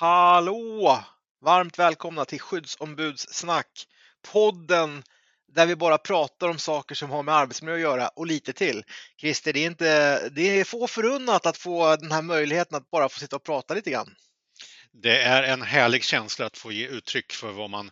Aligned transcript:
Hallå! 0.00 1.04
Varmt 1.40 1.78
välkomna 1.78 2.24
till 2.24 2.40
Skyddsombudssnack, 2.40 3.86
podden 4.32 5.02
där 5.52 5.66
vi 5.66 5.76
bara 5.76 5.98
pratar 5.98 6.48
om 6.48 6.58
saker 6.58 6.94
som 6.94 7.10
har 7.10 7.22
med 7.22 7.34
arbetsmiljö 7.34 7.74
att 7.74 7.80
göra 7.80 8.08
och 8.08 8.26
lite 8.26 8.52
till. 8.52 8.84
Christer, 9.20 9.52
det 9.52 9.60
är, 9.60 9.66
inte, 9.66 10.28
det 10.28 10.60
är 10.60 10.64
få 10.64 10.86
förunnat 10.86 11.46
att 11.46 11.56
få 11.56 11.96
den 11.96 12.12
här 12.12 12.22
möjligheten 12.22 12.76
att 12.76 12.90
bara 12.90 13.08
få 13.08 13.18
sitta 13.18 13.36
och 13.36 13.42
prata 13.42 13.74
lite 13.74 13.90
grann. 13.90 14.14
Det 14.92 15.22
är 15.22 15.42
en 15.42 15.62
härlig 15.62 16.04
känsla 16.04 16.46
att 16.46 16.58
få 16.58 16.72
ge 16.72 16.86
uttryck 16.86 17.32
för 17.32 17.52
vad 17.52 17.70
man 17.70 17.90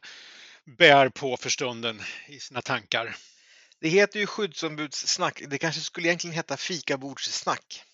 bär 0.79 1.09
på 1.09 1.36
för 1.36 1.50
stunden 1.50 2.02
i 2.29 2.40
sina 2.40 2.62
tankar. 2.62 3.16
Det 3.80 3.88
heter 3.88 4.20
ju 4.20 4.27
skyddsombudssnack. 4.27 5.43
Det 5.48 5.59
kanske 5.59 5.80
skulle 5.80 6.09
egentligen 6.09 6.36
heta 6.36 6.56
fikabordssnack. 6.56 7.84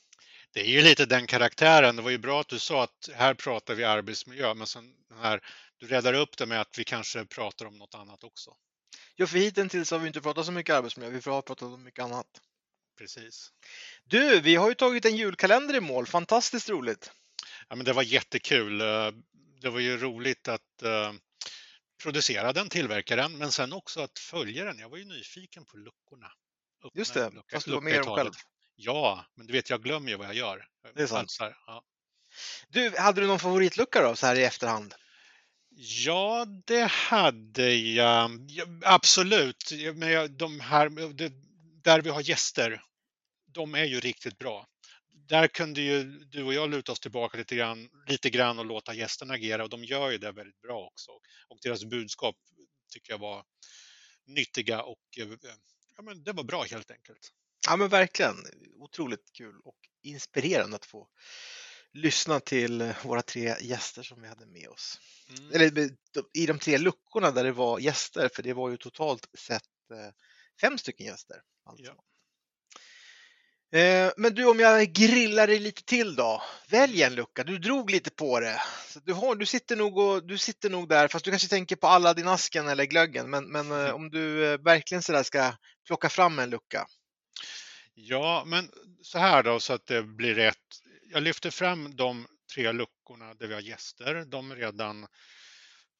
Det 0.54 0.60
är 0.60 0.70
ju 0.70 0.82
lite 0.82 1.06
den 1.06 1.26
karaktären. 1.26 1.96
Det 1.96 2.02
var 2.02 2.10
ju 2.10 2.18
bra 2.18 2.40
att 2.40 2.48
du 2.48 2.58
sa 2.58 2.82
att 2.82 3.10
här 3.14 3.34
pratar 3.34 3.74
vi 3.74 3.84
arbetsmiljö, 3.84 4.54
men 4.54 4.66
sen 4.66 4.94
här, 5.20 5.40
du 5.78 5.86
räddar 5.86 6.14
upp 6.14 6.36
det 6.36 6.46
med 6.46 6.60
att 6.60 6.78
vi 6.78 6.84
kanske 6.84 7.24
pratar 7.24 7.66
om 7.66 7.78
något 7.78 7.94
annat 7.94 8.24
också. 8.24 8.56
Ja, 9.16 9.26
för 9.26 9.38
hittills 9.38 9.90
har 9.90 9.98
vi 9.98 10.06
inte 10.06 10.20
pratat 10.20 10.46
så 10.46 10.52
mycket 10.52 10.74
arbetsmiljö. 10.74 11.10
Vi 11.10 11.30
har 11.30 11.42
pratat 11.42 11.62
om 11.62 11.82
mycket 11.82 12.04
annat. 12.04 12.26
Precis. 12.98 13.52
Du, 14.04 14.40
vi 14.40 14.54
har 14.56 14.68
ju 14.68 14.74
tagit 14.74 15.04
en 15.04 15.16
julkalender 15.16 15.74
i 15.74 15.80
mål. 15.80 16.06
Fantastiskt 16.06 16.68
roligt. 16.68 17.12
Ja, 17.68 17.76
men 17.76 17.84
det 17.84 17.92
var 17.92 18.02
jättekul. 18.02 18.80
Eh, 18.80 19.10
det 19.60 19.70
var 19.70 19.80
ju 19.80 19.96
roligt 19.98 20.48
att 20.48 20.82
uh, 20.84 21.12
producera 22.02 22.52
den, 22.52 22.68
tillverka 22.68 23.16
den, 23.16 23.38
men 23.38 23.52
sen 23.52 23.72
också 23.72 24.00
att 24.00 24.18
följa 24.18 24.64
den. 24.64 24.78
Jag 24.78 24.88
var 24.88 24.98
ju 24.98 25.04
nyfiken 25.04 25.64
på 25.64 25.76
luckorna. 25.76 26.32
Öppna 26.84 26.98
Just 26.98 27.14
det, 27.14 27.30
lucka, 27.30 27.56
fast 27.56 27.66
du 27.66 27.72
var 27.72 27.80
med 27.80 28.02
dem 28.02 28.16
själv. 28.16 28.32
Ja, 28.76 29.24
men 29.34 29.46
du 29.46 29.52
vet, 29.52 29.70
jag 29.70 29.82
glömmer 29.82 30.10
ju 30.10 30.16
vad 30.16 30.26
jag 30.26 30.34
gör. 30.34 30.66
Det 30.94 31.02
är 31.02 31.06
sant. 31.06 31.36
Ja. 31.40 31.84
Du, 32.68 32.98
hade 32.98 33.20
du 33.20 33.26
någon 33.26 33.38
favoritlucka 33.38 34.02
då, 34.02 34.16
så 34.16 34.26
här 34.26 34.36
i 34.36 34.44
efterhand? 34.44 34.94
Ja, 35.76 36.46
det 36.66 36.90
hade 36.90 37.74
jag. 37.74 38.50
Absolut. 38.82 39.72
Men 39.94 40.36
de 40.36 40.60
här, 40.60 40.88
där 41.82 42.00
vi 42.00 42.10
har 42.10 42.20
gäster, 42.20 42.82
de 43.46 43.74
är 43.74 43.84
ju 43.84 44.00
riktigt 44.00 44.38
bra. 44.38 44.66
Där 45.28 45.48
kunde 45.48 45.80
ju 45.80 46.04
du 46.04 46.42
och 46.42 46.54
jag 46.54 46.70
luta 46.70 46.92
oss 46.92 47.00
tillbaka 47.00 47.38
lite 47.38 47.56
grann, 47.56 47.88
lite 48.06 48.30
grann 48.30 48.58
och 48.58 48.66
låta 48.66 48.94
gästerna 48.94 49.34
agera 49.34 49.64
och 49.64 49.70
de 49.70 49.84
gör 49.84 50.10
ju 50.10 50.18
det 50.18 50.32
väldigt 50.32 50.60
bra 50.60 50.86
också. 50.86 51.10
Och 51.48 51.58
deras 51.62 51.84
budskap 51.84 52.36
tycker 52.92 53.12
jag 53.12 53.18
var 53.18 53.44
nyttiga 54.26 54.82
och 54.82 55.18
eh, 55.18 55.28
ja, 55.96 56.02
men 56.02 56.24
det 56.24 56.32
var 56.32 56.44
bra 56.44 56.62
helt 56.62 56.90
enkelt. 56.90 57.30
Ja 57.66 57.76
men 57.76 57.88
verkligen. 57.88 58.36
Otroligt 58.78 59.32
kul 59.32 59.60
och 59.64 59.76
inspirerande 60.02 60.76
att 60.76 60.86
få 60.86 61.08
lyssna 61.92 62.40
till 62.40 62.94
våra 63.02 63.22
tre 63.22 63.56
gäster 63.60 64.02
som 64.02 64.22
vi 64.22 64.28
hade 64.28 64.46
med 64.46 64.68
oss. 64.68 65.00
Mm. 65.38 65.50
Eller 65.52 65.90
i 66.34 66.46
de 66.46 66.58
tre 66.58 66.78
luckorna 66.78 67.30
där 67.30 67.44
det 67.44 67.52
var 67.52 67.78
gäster, 67.78 68.30
för 68.34 68.42
det 68.42 68.52
var 68.52 68.70
ju 68.70 68.76
totalt 68.76 69.26
sett 69.38 69.62
eh, 69.92 70.12
fem 70.60 70.78
stycken 70.78 71.06
gäster. 71.06 71.36
Alltså. 71.64 71.84
Ja. 71.84 72.04
Eh, 73.78 74.12
men 74.16 74.34
du, 74.34 74.44
om 74.44 74.60
jag 74.60 74.92
grillar 74.92 75.46
dig 75.46 75.58
lite 75.58 75.84
till 75.84 76.14
då. 76.16 76.42
Välj 76.68 77.02
en 77.02 77.14
lucka. 77.14 77.44
Du 77.44 77.58
drog 77.58 77.90
lite 77.90 78.10
på 78.10 78.40
det. 78.40 78.62
Så 78.88 79.00
du, 79.00 79.12
har, 79.12 79.34
du, 79.34 79.46
sitter 79.46 79.76
nog 79.76 79.98
och, 79.98 80.26
du 80.26 80.38
sitter 80.38 80.70
nog 80.70 80.88
där, 80.88 81.08
fast 81.08 81.24
du 81.24 81.30
kanske 81.30 81.48
tänker 81.48 81.76
på 81.76 81.86
Aladdin-asken 81.86 82.68
eller 82.68 82.84
glöggen. 82.84 83.30
Men, 83.30 83.44
men 83.44 83.70
om 83.92 84.10
du 84.10 84.56
verkligen 84.56 85.02
sådär 85.02 85.22
ska 85.22 85.52
plocka 85.86 86.08
fram 86.08 86.38
en 86.38 86.50
lucka. 86.50 86.86
Ja, 87.94 88.44
men 88.46 88.70
så 89.02 89.18
här 89.18 89.42
då 89.42 89.60
så 89.60 89.72
att 89.72 89.86
det 89.86 90.02
blir 90.02 90.34
rätt. 90.34 90.80
Jag 91.10 91.22
lyfter 91.22 91.50
fram 91.50 91.96
de 91.96 92.26
tre 92.54 92.72
luckorna 92.72 93.34
där 93.34 93.46
vi 93.46 93.54
har 93.54 93.60
gäster. 93.60 94.24
De 94.24 94.50
är 94.50 94.56
redan 94.56 95.06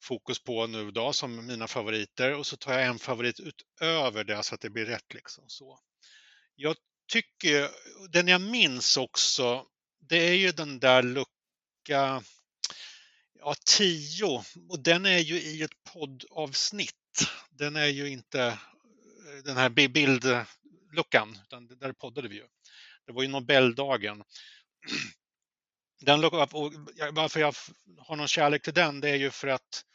fokus 0.03 0.39
på 0.39 0.67
nu 0.67 0.91
då 0.91 1.13
som 1.13 1.45
mina 1.45 1.67
favoriter 1.67 2.33
och 2.33 2.45
så 2.45 2.57
tar 2.57 2.73
jag 2.73 2.85
en 2.85 2.99
favorit 2.99 3.39
utöver 3.39 4.23
det 4.23 4.43
så 4.43 4.55
att 4.55 4.61
det 4.61 4.69
blir 4.69 4.85
rätt 4.85 5.13
liksom 5.13 5.43
så. 5.47 5.79
Jag 6.55 6.75
tycker, 7.11 7.69
den 8.09 8.27
jag 8.27 8.41
minns 8.41 8.97
också, 8.97 9.65
det 9.99 10.17
är 10.17 10.33
ju 10.33 10.51
den 10.51 10.79
där 10.79 11.03
lucka 11.03 12.23
ja, 13.39 13.55
10 13.65 14.43
och 14.69 14.79
den 14.79 15.05
är 15.05 15.19
ju 15.19 15.41
i 15.41 15.61
ett 15.61 15.83
poddavsnitt. 15.93 16.95
Den 17.49 17.75
är 17.75 17.87
ju 17.87 18.09
inte 18.09 18.59
den 19.43 19.57
här 19.57 19.69
bild 19.69 20.25
luckan, 20.95 21.39
utan 21.43 21.67
där 21.67 21.91
poddade 21.93 22.27
vi 22.27 22.35
ju. 22.35 22.47
Det 23.05 23.11
var 23.11 23.21
ju 23.21 23.27
Nobeldagen. 23.27 24.23
Den, 26.01 26.21
varför 26.21 27.39
jag 27.39 27.55
har 27.97 28.15
någon 28.15 28.27
kärlek 28.27 28.61
till 28.61 28.73
den, 28.73 28.99
det 28.99 29.09
är 29.09 29.15
ju 29.15 29.31
för 29.31 29.47
att 29.47 29.85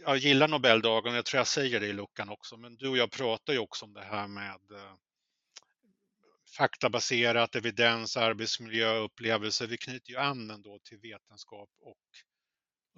jag 0.00 0.16
gillar 0.16 0.48
Nobeldagen, 0.48 1.14
jag 1.14 1.24
tror 1.24 1.38
jag 1.38 1.46
säger 1.46 1.80
det 1.80 1.86
i 1.86 1.92
luckan 1.92 2.28
också, 2.28 2.56
men 2.56 2.76
du 2.76 2.88
och 2.88 2.96
jag 2.96 3.10
pratar 3.10 3.52
ju 3.52 3.58
också 3.58 3.84
om 3.84 3.92
det 3.92 4.04
här 4.04 4.28
med 4.28 4.60
eh, 4.70 4.94
faktabaserat, 6.56 7.56
evidens, 7.56 8.16
arbetsmiljö, 8.16 8.96
upplevelse. 8.96 9.66
Vi 9.66 9.76
knyter 9.76 10.10
ju 10.10 10.16
an 10.16 10.50
ändå 10.50 10.78
till 10.78 10.98
vetenskap 10.98 11.70
och 11.80 11.98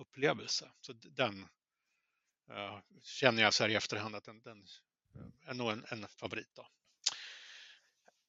upplevelse. 0.00 0.70
Så 0.80 0.92
den 0.92 1.40
uh, 2.50 2.80
känner 3.02 3.42
jag 3.42 3.54
så 3.54 3.62
här 3.64 3.70
i 3.70 3.74
efterhand 3.74 4.16
att 4.16 4.24
den, 4.24 4.40
den 4.40 4.66
är 5.46 5.54
nog 5.54 5.70
en, 5.70 5.84
en 5.88 6.06
favorit. 6.08 6.48
Då. 6.56 6.66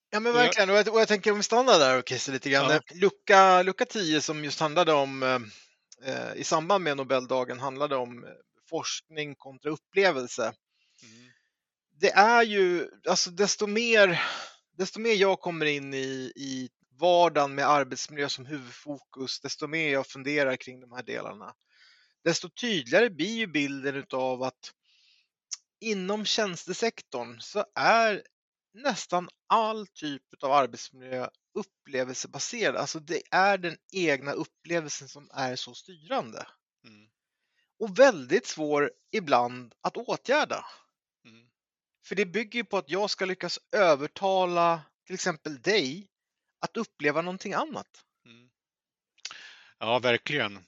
Ja 0.10 0.20
men 0.20 0.34
verkligen, 0.34 0.70
och 0.70 0.76
jag, 0.76 0.88
och 0.88 1.02
jag 1.02 1.08
tänker 1.08 1.32
om 1.32 1.38
vi 1.38 1.44
stannar 1.44 1.80
där 1.80 2.00
och 2.00 2.10
Christer 2.10 2.32
lite 2.32 2.50
grann. 2.50 2.72
Ja. 2.72 2.82
Lucka, 2.94 3.64
lucka 3.64 3.86
10 3.86 4.22
som 4.22 4.44
just 4.44 4.60
handlade 4.60 4.94
om, 4.94 5.24
eh, 6.04 6.34
i 6.36 6.44
samband 6.44 6.84
med 6.84 6.98
Nobeldagen, 6.98 7.60
handlade 7.60 7.96
om 7.96 8.26
forskning 8.70 9.36
kontra 9.36 9.72
upplevelse. 9.72 10.44
Mm. 10.44 11.32
Det 12.00 12.12
är 12.12 12.44
ju, 12.44 12.90
alltså 13.10 13.32
desto 13.32 13.68
mer, 13.68 14.24
desto 14.78 15.00
mer 15.00 15.14
jag 15.14 15.40
kommer 15.40 15.66
in 15.66 15.94
i, 15.94 16.32
i 16.36 16.70
vardagen 17.00 17.56
med 17.56 17.70
arbetsmiljö 17.70 18.30
som 18.30 18.46
huvudfokus, 18.46 19.40
desto 19.40 19.68
mer 19.68 19.94
jag 19.94 20.08
funderar 20.08 20.56
kring 20.56 20.80
de 20.80 20.92
här 20.92 21.04
delarna, 21.04 21.54
desto 22.24 22.50
tydligare 22.50 23.10
blir 23.10 23.38
ju 23.38 23.48
bilden 23.48 24.06
av 24.12 24.44
att 24.44 24.74
inom 25.82 26.26
tjänstesektorn 26.26 27.40
så 27.40 27.66
är 27.76 28.24
nästan 28.74 29.30
all 29.48 29.88
typ 29.88 30.44
av 30.44 30.52
arbetsmiljö 30.52 31.30
upplevelsebaserad. 31.54 32.76
Alltså 32.76 33.00
det 33.00 33.22
är 33.32 33.58
den 33.58 33.78
egna 33.92 34.32
upplevelsen 34.32 35.08
som 35.08 35.30
är 35.34 35.56
så 35.56 35.74
styrande. 35.74 36.48
Mm. 36.84 37.10
Och 37.80 38.00
väldigt 38.00 38.46
svår 38.46 38.92
ibland 39.12 39.76
att 39.82 39.98
åtgärda. 39.98 40.66
Mm. 41.26 41.50
För 42.06 42.16
det 42.16 42.26
bygger 42.26 42.64
på 42.64 42.78
att 42.78 42.90
jag 42.90 43.10
ska 43.10 43.26
lyckas 43.26 43.60
övertala 43.72 44.82
till 45.06 45.14
exempel 45.14 45.62
dig 45.62 46.10
att 46.60 46.78
uppleva 46.78 47.22
någonting 47.22 47.54
annat. 47.54 48.06
Mm. 48.26 48.50
Ja, 49.78 50.00
verkligen. 50.00 50.66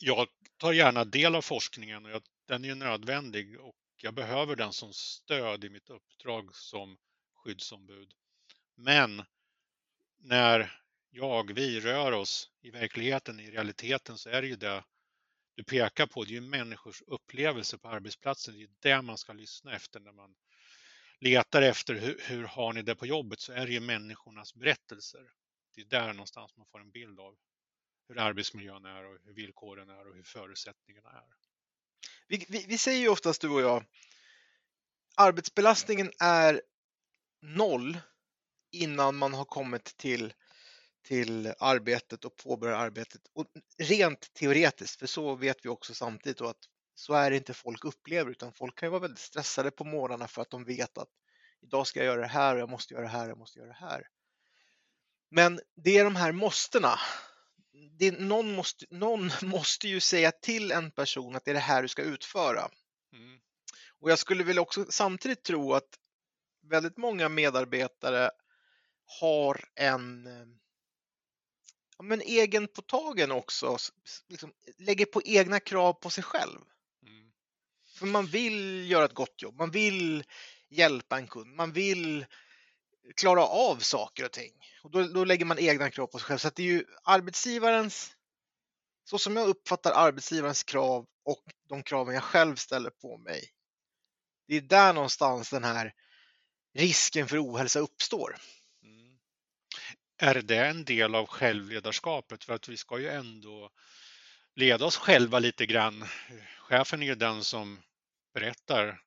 Jag 0.00 0.28
tar 0.56 0.72
gärna 0.72 1.04
del 1.04 1.34
av 1.34 1.42
forskningen 1.42 2.06
och 2.06 2.22
den 2.46 2.64
är 2.64 2.68
ju 2.68 2.74
nödvändig 2.74 3.60
och 3.60 3.74
jag 4.02 4.14
behöver 4.14 4.56
den 4.56 4.72
som 4.72 4.92
stöd 4.92 5.64
i 5.64 5.70
mitt 5.70 5.90
uppdrag 5.90 6.54
som 6.54 6.98
skyddsombud. 7.34 8.14
Men 8.74 9.24
när 10.18 10.80
jag, 11.10 11.54
vi 11.54 11.80
rör 11.80 12.12
oss 12.12 12.50
i 12.60 12.70
verkligheten, 12.70 13.40
i 13.40 13.50
realiteten 13.50 14.18
så 14.18 14.28
är 14.30 14.42
det 14.42 14.48
ju 14.48 14.56
det 14.56 14.84
du 15.54 15.64
pekar 15.64 16.06
på, 16.06 16.24
det 16.24 16.30
är 16.30 16.34
ju 16.34 16.40
människors 16.40 17.02
upplevelse 17.06 17.78
på 17.78 17.88
arbetsplatsen. 17.88 18.54
Det 18.54 18.62
är 18.62 18.96
det 18.96 19.02
man 19.02 19.18
ska 19.18 19.32
lyssna 19.32 19.76
efter 19.76 20.00
när 20.00 20.12
man 20.12 20.34
letar 21.20 21.62
efter 21.62 21.94
hur, 21.94 22.20
hur 22.22 22.44
har 22.44 22.72
ni 22.72 22.82
det 22.82 22.94
på 22.94 23.06
jobbet 23.06 23.40
så 23.40 23.52
är 23.52 23.66
det 23.66 23.72
ju 23.72 23.80
människornas 23.80 24.54
berättelser. 24.54 25.30
Det 25.74 25.80
är 25.80 25.84
där 25.84 26.12
någonstans 26.12 26.56
man 26.56 26.66
får 26.66 26.80
en 26.80 26.90
bild 26.90 27.20
av 27.20 27.36
hur 28.08 28.18
arbetsmiljön 28.18 28.84
är 28.84 29.04
och 29.04 29.18
hur 29.24 29.32
villkoren 29.32 29.90
är 29.90 30.08
och 30.08 30.14
hur 30.14 30.22
förutsättningarna 30.22 31.10
är. 31.10 31.47
Vi, 32.28 32.46
vi, 32.48 32.64
vi 32.68 32.78
säger 32.78 33.00
ju 33.00 33.08
oftast 33.08 33.40
du 33.40 33.48
och 33.48 33.60
jag, 33.60 33.84
arbetsbelastningen 35.16 36.10
är 36.18 36.62
noll 37.42 37.98
innan 38.72 39.16
man 39.16 39.34
har 39.34 39.44
kommit 39.44 39.96
till, 39.96 40.34
till 41.02 41.54
arbetet 41.58 42.24
och 42.24 42.36
påbörjar 42.36 42.76
arbetet. 42.76 43.20
Och 43.32 43.46
rent 43.78 44.34
teoretiskt, 44.34 44.98
för 44.98 45.06
så 45.06 45.34
vet 45.34 45.64
vi 45.64 45.68
också 45.68 45.94
samtidigt 45.94 46.40
att 46.40 46.58
så 46.94 47.14
är 47.14 47.30
det 47.30 47.36
inte 47.36 47.54
folk 47.54 47.84
upplever 47.84 48.30
utan 48.30 48.52
folk 48.52 48.78
kan 48.78 48.86
ju 48.86 48.90
vara 48.90 49.00
väldigt 49.00 49.18
stressade 49.18 49.70
på 49.70 49.84
morgnarna 49.84 50.28
för 50.28 50.42
att 50.42 50.50
de 50.50 50.64
vet 50.64 50.98
att 50.98 51.08
idag 51.62 51.86
ska 51.86 52.00
jag 52.00 52.06
göra 52.06 52.20
det 52.20 52.26
här 52.26 52.54
och 52.54 52.60
jag 52.60 52.70
måste 52.70 52.94
göra 52.94 53.04
det 53.04 53.10
här 53.10 53.24
och 53.24 53.30
jag 53.30 53.38
måste 53.38 53.58
göra 53.58 53.68
det 53.68 53.74
här. 53.74 54.08
Men 55.30 55.60
det 55.76 55.98
är 55.98 56.04
de 56.04 56.16
här 56.16 56.32
måstena 56.32 56.98
det, 57.98 58.20
någon, 58.20 58.54
måste, 58.54 58.84
någon 58.90 59.30
måste 59.42 59.88
ju 59.88 60.00
säga 60.00 60.32
till 60.32 60.72
en 60.72 60.90
person 60.90 61.36
att 61.36 61.44
det 61.44 61.50
är 61.50 61.54
det 61.54 61.60
här 61.60 61.82
du 61.82 61.88
ska 61.88 62.02
utföra. 62.02 62.70
Mm. 63.12 63.40
Och 64.00 64.10
jag 64.10 64.18
skulle 64.18 64.44
väl 64.44 64.58
också 64.58 64.86
samtidigt 64.88 65.42
tro 65.42 65.74
att 65.74 65.98
väldigt 66.62 66.96
många 66.96 67.28
medarbetare 67.28 68.30
har 69.20 69.64
en 69.74 70.28
ja, 71.98 72.04
men 72.04 72.20
egenpåtagen 72.20 73.30
också, 73.30 73.76
liksom, 74.28 74.52
lägger 74.78 75.06
på 75.06 75.22
egna 75.24 75.60
krav 75.60 75.92
på 75.92 76.10
sig 76.10 76.24
själv. 76.24 76.60
Mm. 77.02 77.32
För 77.98 78.06
man 78.06 78.26
vill 78.26 78.90
göra 78.90 79.04
ett 79.04 79.14
gott 79.14 79.42
jobb, 79.42 79.54
man 79.58 79.70
vill 79.70 80.24
hjälpa 80.68 81.18
en 81.18 81.26
kund, 81.26 81.54
man 81.54 81.72
vill 81.72 82.26
klara 83.16 83.46
av 83.46 83.76
saker 83.76 84.24
och 84.24 84.32
ting. 84.32 84.52
Och 84.82 84.90
då, 84.90 85.02
då 85.02 85.24
lägger 85.24 85.44
man 85.44 85.58
egna 85.58 85.90
krav 85.90 86.06
på 86.06 86.18
sig 86.18 86.26
själv. 86.26 86.38
Så 86.38 86.50
det 86.56 86.62
är 86.62 86.66
ju 86.66 86.84
arbetsgivarens, 87.04 88.16
så 89.04 89.18
som 89.18 89.36
jag 89.36 89.48
uppfattar 89.48 89.92
arbetsgivarens 89.92 90.64
krav 90.64 91.06
och 91.24 91.42
de 91.68 91.82
kraven 91.82 92.14
jag 92.14 92.22
själv 92.22 92.56
ställer 92.56 92.90
på 92.90 93.18
mig. 93.18 93.50
Det 94.48 94.56
är 94.56 94.60
där 94.60 94.92
någonstans 94.92 95.50
den 95.50 95.64
här 95.64 95.92
risken 96.74 97.28
för 97.28 97.44
ohälsa 97.44 97.78
uppstår. 97.78 98.36
Mm. 98.82 99.18
Är 100.18 100.42
det 100.42 100.66
en 100.66 100.84
del 100.84 101.14
av 101.14 101.26
självledarskapet? 101.26 102.44
För 102.44 102.54
att 102.54 102.68
vi 102.68 102.76
ska 102.76 102.98
ju 102.98 103.08
ändå 103.08 103.70
leda 104.54 104.84
oss 104.84 104.96
själva 104.96 105.38
lite 105.38 105.66
grann. 105.66 106.04
Chefen 106.58 107.02
är 107.02 107.06
ju 107.06 107.14
den 107.14 107.44
som 107.44 107.82
berättar 108.34 109.00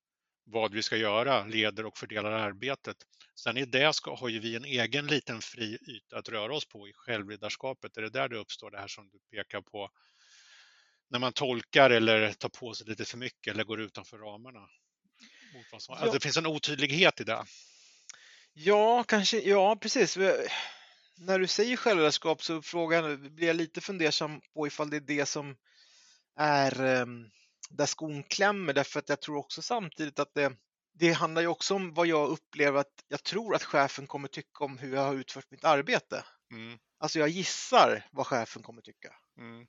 vad 0.43 0.73
vi 0.73 0.83
ska 0.83 0.97
göra, 0.97 1.45
leder 1.45 1.85
och 1.85 1.97
fördelar 1.97 2.31
arbetet. 2.31 2.97
Sen 3.35 3.57
i 3.57 3.65
det 3.65 3.93
ska, 3.93 4.15
har 4.15 4.29
ju 4.29 4.39
vi 4.39 4.55
en 4.55 4.65
egen 4.65 5.07
liten 5.07 5.41
fri 5.41 5.77
yta 5.87 6.17
att 6.17 6.29
röra 6.29 6.55
oss 6.55 6.65
på 6.65 6.87
i 6.87 6.93
självledarskapet. 6.93 7.97
Är 7.97 8.01
det 8.01 8.09
där 8.09 8.29
det 8.29 8.37
uppstår 8.37 8.71
det 8.71 8.79
här 8.79 8.87
som 8.87 9.09
du 9.09 9.19
pekar 9.19 9.61
på? 9.61 9.89
När 11.09 11.19
man 11.19 11.33
tolkar 11.33 11.89
eller 11.89 12.33
tar 12.33 12.49
på 12.49 12.73
sig 12.73 12.87
lite 12.87 13.05
för 13.05 13.17
mycket 13.17 13.53
eller 13.53 13.63
går 13.63 13.81
utanför 13.81 14.17
ramarna? 14.17 14.67
Alltså 15.89 16.11
det 16.11 16.19
finns 16.23 16.37
en 16.37 16.47
otydlighet 16.47 17.21
i 17.21 17.23
det. 17.23 17.45
Ja, 18.53 19.03
kanske. 19.03 19.39
Ja, 19.39 19.75
precis. 19.75 20.17
När 21.17 21.39
du 21.39 21.47
säger 21.47 21.77
självledarskap 21.77 22.43
så 22.43 22.61
frågan, 22.61 23.35
blir 23.35 23.47
jag 23.47 23.55
lite 23.55 23.81
fundersam 23.81 24.41
på 24.53 24.67
ifall 24.67 24.89
det 24.89 24.97
är 24.97 25.01
det 25.01 25.25
som 25.25 25.57
är 26.35 26.81
ehm, 26.81 27.29
där 27.73 27.85
skon 27.85 28.23
klämmer 28.23 28.73
därför 28.73 28.99
att 28.99 29.09
jag 29.09 29.21
tror 29.21 29.37
också 29.37 29.61
samtidigt 29.61 30.19
att 30.19 30.33
det, 30.33 30.53
det 30.93 31.11
handlar 31.11 31.41
ju 31.41 31.47
också 31.47 31.75
om 31.75 31.93
vad 31.93 32.07
jag 32.07 32.29
upplever 32.29 32.79
att 32.79 33.03
jag 33.07 33.23
tror 33.23 33.55
att 33.55 33.63
chefen 33.63 34.07
kommer 34.07 34.27
tycka 34.27 34.63
om 34.63 34.77
hur 34.77 34.95
jag 34.95 35.01
har 35.01 35.15
utfört 35.15 35.51
mitt 35.51 35.63
arbete. 35.63 36.23
Mm. 36.51 36.79
Alltså 36.99 37.19
jag 37.19 37.29
gissar 37.29 38.07
vad 38.11 38.27
chefen 38.27 38.63
kommer 38.63 38.81
tycka. 38.81 39.15
Mm. 39.37 39.67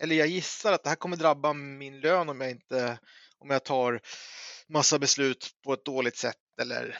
Eller 0.00 0.16
jag 0.16 0.28
gissar 0.28 0.72
att 0.72 0.82
det 0.82 0.88
här 0.88 0.96
kommer 0.96 1.16
drabba 1.16 1.52
min 1.52 2.00
lön 2.00 2.28
om 2.28 2.40
jag 2.40 2.50
inte 2.50 2.98
om 3.38 3.50
jag 3.50 3.64
tar 3.64 4.00
massa 4.68 4.98
beslut 4.98 5.50
på 5.64 5.72
ett 5.72 5.84
dåligt 5.84 6.16
sätt 6.16 6.36
eller 6.60 6.98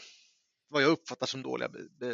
vad 0.69 0.83
jag 0.83 0.91
uppfattar 0.91 1.27
som 1.27 1.43
dåliga, 1.43 1.69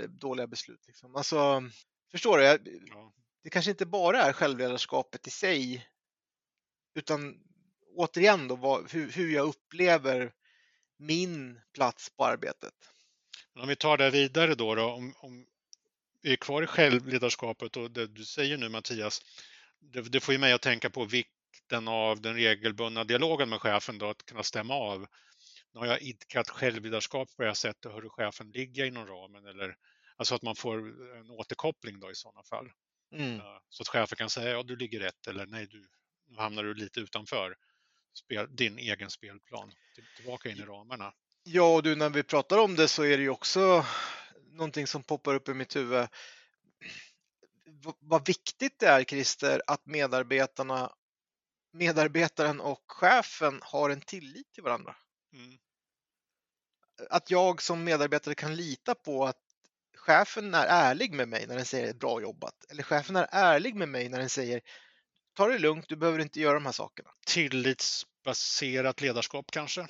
dåliga 0.09 0.47
beslut. 0.47 0.87
Liksom. 0.87 1.17
Alltså, 1.17 1.63
förstår 2.11 2.39
du? 2.39 2.45
Ja. 2.45 3.13
Det 3.43 3.51
kanske 3.51 3.71
inte 3.71 3.87
bara 3.87 4.23
är 4.23 4.33
självledarskapet 4.33 5.27
i 5.27 5.31
sig 5.31 5.89
utan 6.95 7.35
återigen 7.95 8.49
då, 8.49 8.57
vad, 8.57 8.93
hur, 8.93 9.13
hur 9.13 9.35
jag 9.35 9.49
upplever 9.49 10.33
min 10.99 11.61
plats 11.75 12.11
på 12.17 12.25
arbetet. 12.25 12.75
om 13.61 13.69
vi 13.69 13.77
tar 13.77 13.97
det 13.97 14.11
vidare 14.11 14.55
då, 14.55 14.75
då 14.75 14.85
om, 14.85 15.15
om 15.19 15.47
vi 16.23 16.33
är 16.33 16.37
kvar 16.37 16.63
i 16.63 16.67
självledarskapet 16.67 17.77
och 17.77 17.91
det 17.91 18.07
du 18.07 18.25
säger 18.25 18.57
nu 18.57 18.69
Mattias, 18.69 19.23
det, 19.81 20.01
det 20.01 20.21
får 20.21 20.35
ju 20.35 20.39
mig 20.39 20.53
att 20.53 20.63
tänka 20.63 20.91
på 20.91 21.05
vikten 21.05 21.89
av 21.89 22.21
den 22.21 22.35
regelbundna 22.35 23.05
dialogen 23.05 23.49
med 23.49 23.61
chefen 23.61 23.99
då, 23.99 24.09
att 24.09 24.27
kunna 24.27 24.43
stämma 24.43 24.75
av. 24.75 25.07
Nu 25.75 25.81
har 25.81 25.87
jag 25.87 26.03
idkat 26.03 26.49
självledarskap 26.49 27.37
på 27.37 27.43
det 27.43 27.49
här 27.49 27.55
sättet, 27.55 27.93
hur 27.93 28.09
chefen 28.09 28.51
ligger 28.51 28.85
inom 28.85 29.07
ramen 29.07 29.47
eller 29.47 29.77
alltså 30.17 30.35
att 30.35 30.43
man 30.43 30.57
får 30.57 30.79
en 31.17 31.31
återkoppling 31.31 32.01
då 32.01 32.11
i 32.11 32.15
sådana 32.15 32.43
fall. 32.43 32.73
Mm. 33.15 33.41
Så 33.69 33.83
att 33.83 33.89
chefen 33.89 34.17
kan 34.17 34.31
säga 34.31 34.51
ja 34.51 34.63
du 34.63 34.77
ligger 34.77 35.01
rätt 35.01 35.27
eller 35.27 35.47
nej 35.47 35.67
du, 35.67 35.89
nu 36.27 36.37
hamnar 36.37 36.65
du 36.65 36.75
lite 36.75 37.01
utanför 37.01 37.57
spel, 38.15 38.57
din 38.57 38.79
egen 38.79 39.11
spelplan 39.11 39.73
tillbaka 40.17 40.49
in 40.49 40.57
i 40.57 40.63
ramarna. 40.63 41.15
Ja, 41.45 41.75
och 41.75 41.83
du 41.83 41.97
när 41.97 42.11
vi 42.11 42.23
pratar 42.23 42.59
om 42.59 42.77
det 42.77 42.89
så 42.89 43.05
är 43.05 43.17
det 43.17 43.23
ju 43.23 43.31
också 43.31 43.87
någonting 44.53 44.87
som 44.87 45.03
poppar 45.03 45.35
upp 45.35 45.49
i 45.49 45.55
mitt 45.55 45.77
huvud. 45.77 46.09
Vad 47.99 48.27
viktigt 48.27 48.79
det 48.79 48.87
är 48.87 49.05
Christer 49.05 49.63
att 49.67 49.87
medarbetarna, 49.87 50.93
medarbetaren 51.73 52.61
och 52.61 52.85
chefen 52.87 53.61
har 53.63 53.91
en 53.91 54.01
tillit 54.01 54.53
till 54.53 54.63
varandra. 54.63 54.97
Mm. 55.33 55.59
Att 57.11 57.31
jag 57.31 57.63
som 57.63 57.85
medarbetare 57.85 58.35
kan 58.35 58.57
lita 58.57 58.95
på 58.95 59.25
att 59.25 59.41
chefen 59.97 60.55
är 60.55 60.67
ärlig 60.67 61.13
med 61.13 61.29
mig 61.29 61.47
när 61.47 61.57
den 61.57 61.65
säger 61.65 61.95
bra 61.95 62.21
jobbat. 62.21 62.65
Eller 62.71 62.83
chefen 62.83 63.17
är 63.17 63.29
ärlig 63.31 63.75
med 63.75 63.89
mig 63.89 64.09
när 64.09 64.19
den 64.19 64.29
säger 64.29 64.61
ta 65.35 65.49
det 65.49 65.59
lugnt, 65.59 65.89
du 65.89 65.97
behöver 65.97 66.19
inte 66.19 66.41
göra 66.41 66.55
de 66.55 66.65
här 66.65 66.73
sakerna. 66.73 67.11
Tillitsbaserat 67.27 69.01
ledarskap 69.01 69.51
kanske? 69.51 69.89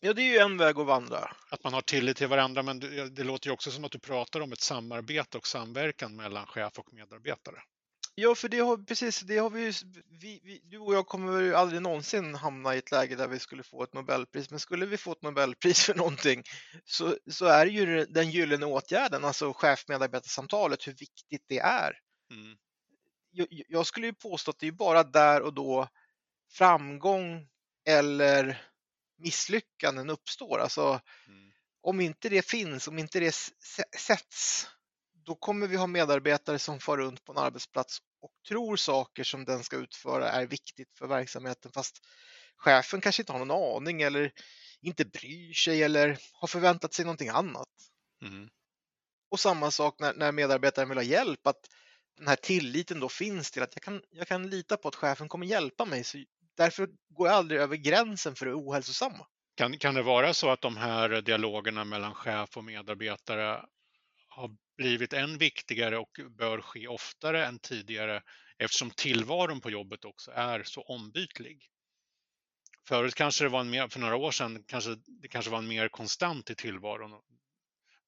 Ja, 0.00 0.12
det 0.12 0.22
är 0.22 0.32
ju 0.32 0.38
en 0.38 0.56
väg 0.56 0.78
att 0.78 0.86
vandra. 0.86 1.36
Att 1.50 1.64
man 1.64 1.72
har 1.72 1.80
tillit 1.80 2.16
till 2.16 2.26
varandra, 2.26 2.62
men 2.62 2.80
det 3.14 3.24
låter 3.24 3.48
ju 3.48 3.52
också 3.52 3.70
som 3.70 3.84
att 3.84 3.92
du 3.92 3.98
pratar 3.98 4.40
om 4.40 4.52
ett 4.52 4.60
samarbete 4.60 5.38
och 5.38 5.46
samverkan 5.46 6.16
mellan 6.16 6.46
chef 6.46 6.78
och 6.78 6.92
medarbetare. 6.92 7.56
Ja, 8.14 8.34
för 8.34 8.48
det 8.48 8.58
har, 8.58 8.76
precis, 8.76 9.20
det 9.20 9.38
har 9.38 9.50
vi 9.50 9.64
ju, 9.64 9.72
vi, 10.20 10.40
vi, 10.44 10.60
du 10.64 10.78
och 10.78 10.94
jag 10.94 11.06
kommer 11.06 11.42
ju 11.42 11.54
aldrig 11.54 11.82
någonsin 11.82 12.34
hamna 12.34 12.74
i 12.74 12.78
ett 12.78 12.90
läge 12.90 13.16
där 13.16 13.28
vi 13.28 13.38
skulle 13.38 13.62
få 13.62 13.82
ett 13.82 13.94
Nobelpris, 13.94 14.50
men 14.50 14.60
skulle 14.60 14.86
vi 14.86 14.96
få 14.96 15.12
ett 15.12 15.22
Nobelpris 15.22 15.82
för 15.86 15.94
någonting 15.94 16.42
så, 16.84 17.16
så 17.30 17.46
är 17.46 17.66
ju 17.66 18.04
den 18.04 18.30
gyllene 18.30 18.66
åtgärden, 18.66 19.24
alltså 19.24 19.52
chef-medarbetarsamtalet, 19.52 20.86
hur 20.86 20.92
viktigt 20.92 21.44
det 21.48 21.58
är. 21.58 21.92
Mm 22.30 22.56
jag 23.68 23.86
skulle 23.86 24.06
ju 24.06 24.14
påstå 24.14 24.50
att 24.50 24.58
det 24.58 24.66
är 24.66 24.72
bara 24.72 25.02
där 25.02 25.42
och 25.42 25.54
då 25.54 25.88
framgång 26.52 27.48
eller 27.88 28.62
misslyckanden 29.18 30.10
uppstår. 30.10 30.58
Alltså, 30.58 31.00
mm. 31.26 31.52
Om 31.80 32.00
inte 32.00 32.28
det 32.28 32.42
finns, 32.42 32.88
om 32.88 32.98
inte 32.98 33.20
det 33.20 33.34
sätts, 33.98 34.66
då 35.12 35.34
kommer 35.34 35.66
vi 35.66 35.76
ha 35.76 35.86
medarbetare 35.86 36.58
som 36.58 36.80
far 36.80 36.96
runt 36.96 37.24
på 37.24 37.32
en 37.32 37.38
arbetsplats 37.38 37.98
och 38.20 38.30
tror 38.48 38.76
saker 38.76 39.24
som 39.24 39.44
den 39.44 39.64
ska 39.64 39.76
utföra 39.76 40.30
är 40.30 40.46
viktigt 40.46 40.94
för 40.98 41.06
verksamheten 41.06 41.72
fast 41.72 41.98
chefen 42.56 43.00
kanske 43.00 43.22
inte 43.22 43.32
har 43.32 43.44
någon 43.44 43.76
aning 43.76 44.02
eller 44.02 44.32
inte 44.80 45.04
bryr 45.04 45.52
sig 45.52 45.82
eller 45.82 46.18
har 46.32 46.48
förväntat 46.48 46.94
sig 46.94 47.04
någonting 47.04 47.28
annat. 47.28 47.68
Mm. 48.22 48.48
Och 49.30 49.40
samma 49.40 49.70
sak 49.70 50.00
när, 50.00 50.14
när 50.14 50.32
medarbetaren 50.32 50.88
vill 50.88 50.98
ha 50.98 51.02
hjälp, 51.02 51.46
att 51.46 51.68
den 52.16 52.28
här 52.28 52.36
tilliten 52.36 53.00
då 53.00 53.08
finns 53.08 53.50
till 53.50 53.62
att 53.62 53.74
jag 53.74 53.82
kan, 53.82 54.02
jag 54.10 54.28
kan 54.28 54.50
lita 54.50 54.76
på 54.76 54.88
att 54.88 54.94
chefen 54.94 55.28
kommer 55.28 55.46
hjälpa 55.46 55.84
mig. 55.84 56.04
Så 56.04 56.24
därför 56.56 56.88
går 57.08 57.28
jag 57.28 57.36
aldrig 57.36 57.60
över 57.60 57.76
gränsen 57.76 58.34
för 58.34 58.46
det 58.46 58.54
ohälsosamma. 58.54 59.26
Kan, 59.54 59.78
kan 59.78 59.94
det 59.94 60.02
vara 60.02 60.34
så 60.34 60.50
att 60.50 60.60
de 60.60 60.76
här 60.76 61.20
dialogerna 61.20 61.84
mellan 61.84 62.14
chef 62.14 62.56
och 62.56 62.64
medarbetare 62.64 63.64
har 64.28 64.50
blivit 64.76 65.12
än 65.12 65.38
viktigare 65.38 65.98
och 65.98 66.20
bör 66.38 66.60
ske 66.60 66.88
oftare 66.88 67.46
än 67.46 67.58
tidigare 67.58 68.22
eftersom 68.58 68.90
tillvaron 68.90 69.60
på 69.60 69.70
jobbet 69.70 70.04
också 70.04 70.30
är 70.34 70.62
så 70.62 70.82
ombytlig? 70.82 71.70
Förut 72.88 73.14
kanske 73.14 73.44
det 73.44 73.48
var 73.48 73.60
en 73.60 73.70
mer, 73.70 73.88
för 73.88 74.00
några 74.00 74.16
år 74.16 74.30
sedan 74.30 74.64
kanske 74.66 74.96
det 75.06 75.28
kanske 75.28 75.50
var 75.50 75.58
en 75.58 75.68
mer 75.68 75.88
konstant 75.88 76.50
i 76.50 76.54
tillvaron. 76.54 77.10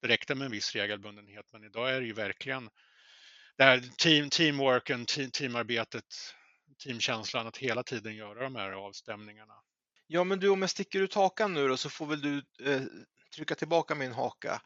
Det 0.03 0.09
räckte 0.09 0.35
med 0.35 0.45
en 0.45 0.53
viss 0.53 0.75
regelbundenhet, 0.75 1.47
men 1.53 1.65
idag 1.65 1.91
är 1.91 2.01
det 2.01 2.07
ju 2.07 2.13
verkligen 2.13 2.71
det 3.59 3.65
här 3.65 3.81
team, 3.97 4.31
teamworken, 4.31 5.07
team, 5.07 5.31
teamarbetet, 5.31 6.05
teamkänslan, 6.85 7.47
att 7.47 7.57
hela 7.57 7.83
tiden 7.83 8.15
göra 8.15 8.43
de 8.43 8.55
här 8.55 8.73
avstämningarna. 8.73 9.55
Ja, 10.07 10.25
men 10.25 10.41
du, 10.41 10.49
om 10.49 10.61
jag 10.61 10.71
sticker 10.71 11.01
ut 11.01 11.15
hakan 11.15 11.55
nu 11.55 11.69
då 11.69 11.77
så 11.77 11.91
får 11.91 12.07
väl 12.07 12.21
du 12.21 12.39
eh, 12.65 12.83
trycka 13.35 13.55
tillbaka 13.55 13.95
min 13.95 14.13
haka. 14.13 14.63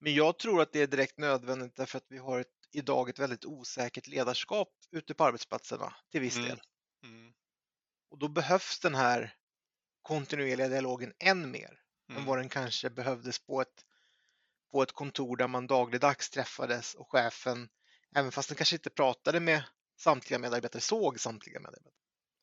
Men 0.00 0.14
jag 0.14 0.38
tror 0.38 0.62
att 0.62 0.72
det 0.72 0.80
är 0.80 0.86
direkt 0.86 1.18
nödvändigt 1.18 1.76
därför 1.76 1.98
att 1.98 2.06
vi 2.08 2.18
har 2.18 2.40
ett, 2.40 2.46
idag 2.72 3.08
ett 3.08 3.18
väldigt 3.18 3.44
osäkert 3.44 4.06
ledarskap 4.06 4.68
ute 4.90 5.14
på 5.14 5.24
arbetsplatserna 5.24 5.94
till 6.10 6.20
viss 6.20 6.36
mm. 6.36 6.48
del. 6.48 6.60
Mm. 7.04 7.32
Och 8.10 8.18
då 8.18 8.28
behövs 8.28 8.80
den 8.80 8.94
här 8.94 9.34
kontinuerliga 10.02 10.68
dialogen 10.68 11.12
än 11.18 11.50
mer 11.50 11.80
mm. 12.10 12.20
än 12.20 12.26
vad 12.26 12.38
den 12.38 12.48
kanske 12.48 12.90
behövdes 12.90 13.38
på 13.38 13.60
ett, 13.60 13.84
på 14.72 14.82
ett 14.82 14.92
kontor 14.92 15.36
där 15.36 15.48
man 15.48 15.66
dagligdags 15.66 16.30
träffades 16.30 16.94
och 16.94 17.10
chefen 17.10 17.68
Även 18.16 18.32
fast 18.32 18.48
den 18.48 18.56
kanske 18.56 18.76
inte 18.76 18.90
pratade 18.90 19.40
med 19.40 19.62
samtliga 19.98 20.38
medarbetare, 20.38 20.82
såg 20.82 21.20
samtliga 21.20 21.60
medarbetare. 21.60 21.92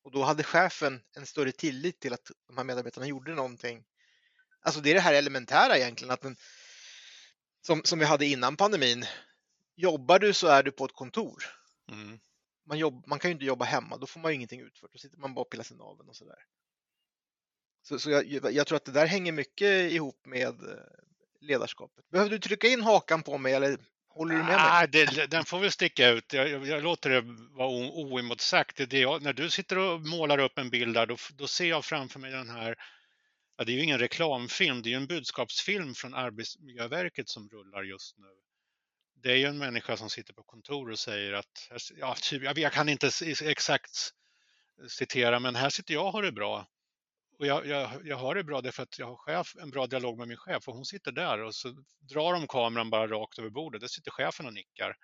Och 0.03 0.11
då 0.11 0.23
hade 0.23 0.43
chefen 0.43 1.01
en 1.15 1.25
större 1.25 1.51
tillit 1.51 1.99
till 1.99 2.13
att 2.13 2.31
de 2.47 2.57
här 2.57 2.63
medarbetarna 2.63 3.07
gjorde 3.07 3.35
någonting. 3.35 3.83
Alltså 4.61 4.81
det 4.81 4.89
är 4.89 4.93
det 4.93 4.99
här 4.99 5.13
elementära 5.13 5.77
egentligen, 5.77 6.11
att 6.11 6.21
den, 6.21 6.35
som, 7.61 7.83
som 7.83 7.99
vi 7.99 8.05
hade 8.05 8.25
innan 8.25 8.57
pandemin. 8.57 9.05
Jobbar 9.75 10.19
du 10.19 10.33
så 10.33 10.47
är 10.47 10.63
du 10.63 10.71
på 10.71 10.85
ett 10.85 10.93
kontor. 10.93 11.43
Mm. 11.91 12.19
Man, 12.65 12.77
jobb, 12.77 13.07
man 13.07 13.19
kan 13.19 13.29
ju 13.29 13.33
inte 13.33 13.45
jobba 13.45 13.65
hemma, 13.65 13.97
då 13.97 14.07
får 14.07 14.19
man 14.19 14.31
ju 14.31 14.35
ingenting 14.35 14.61
utfört. 14.61 14.91
Då 14.93 14.99
sitter 14.99 15.17
man 15.17 15.33
bara 15.33 15.41
och 15.41 15.49
pillar 15.49 15.63
sig 15.63 15.77
naveln 15.77 16.09
och 16.09 16.15
sådär. 16.15 16.39
Så, 17.81 17.99
så 17.99 18.09
jag, 18.09 18.53
jag, 18.53 18.67
tror 18.67 18.75
att 18.75 18.85
det 18.85 18.91
där 18.91 19.05
hänger 19.05 19.31
mycket 19.31 19.91
ihop 19.91 20.25
med 20.25 20.63
eh, 20.63 20.79
ledarskapet. 21.41 22.09
Behöver 22.09 22.31
du 22.31 22.39
trycka 22.39 22.67
in 22.67 22.81
hakan 22.81 23.23
på 23.23 23.37
mig 23.37 23.53
eller 23.53 23.77
Håller 24.15 24.35
du 24.35 24.37
med 24.37 24.47
mig? 24.47 24.55
Ah, 24.59 24.87
det, 24.87 25.31
den 25.31 25.45
får 25.45 25.59
väl 25.59 25.71
sticka 25.71 26.09
ut. 26.09 26.33
Jag, 26.33 26.49
jag, 26.49 26.67
jag 26.67 26.83
låter 26.83 27.09
det 27.09 27.21
vara 27.57 27.69
oemotsagt. 27.69 28.89
Det 28.89 28.99
jag, 28.99 29.21
när 29.21 29.33
du 29.33 29.49
sitter 29.49 29.77
och 29.77 30.01
målar 30.01 30.37
upp 30.37 30.57
en 30.57 30.69
bild 30.69 30.93
där, 30.93 31.05
då, 31.05 31.17
då 31.37 31.47
ser 31.47 31.65
jag 31.65 31.85
framför 31.85 32.19
mig 32.19 32.31
den 32.31 32.49
här 32.49 32.75
Ja, 33.57 33.63
det 33.63 33.71
är 33.71 33.73
ju 33.73 33.83
ingen 33.83 33.99
reklamfilm, 33.99 34.81
det 34.81 34.89
är 34.89 34.91
ju 34.91 34.97
en 34.97 35.07
budskapsfilm 35.07 35.93
från 35.93 36.13
Arbetsmiljöverket 36.13 37.29
som 37.29 37.49
rullar 37.49 37.83
just 37.83 38.17
nu. 38.17 38.27
Det 39.23 39.31
är 39.31 39.35
ju 39.35 39.45
en 39.45 39.57
människa 39.57 39.97
som 39.97 40.09
sitter 40.09 40.33
på 40.33 40.43
kontor 40.43 40.91
och 40.91 40.99
säger 40.99 41.33
att, 41.33 41.69
ja, 41.97 42.15
typ, 42.21 42.57
jag 42.57 42.73
kan 42.73 42.89
inte 42.89 43.11
exakt 43.43 44.11
citera, 44.87 45.39
men 45.39 45.55
här 45.55 45.69
sitter 45.69 45.93
jag 45.93 46.05
och 46.05 46.11
har 46.11 46.23
det 46.23 46.31
bra. 46.31 46.67
Och 47.39 47.45
jag, 47.45 47.67
jag, 47.67 48.07
jag 48.07 48.17
har 48.17 48.35
det 48.35 48.43
bra 48.43 48.61
därför 48.61 48.83
att 48.83 48.99
jag 48.99 49.05
har 49.05 49.15
chef, 49.15 49.55
en 49.61 49.69
bra 49.69 49.87
dialog 49.87 50.17
med 50.17 50.27
min 50.27 50.37
chef 50.37 50.67
och 50.67 50.75
hon 50.75 50.85
sitter 50.85 51.11
där 51.11 51.39
och 51.39 51.55
så 51.55 51.83
drar 51.99 52.33
de 52.33 52.47
kameran 52.47 52.89
bara 52.89 53.07
rakt 53.07 53.39
över 53.39 53.49
bordet. 53.49 53.81
Där 53.81 53.87
sitter 53.87 54.11
chefen 54.11 54.45
och 54.45 54.53
nickar. 54.53 54.95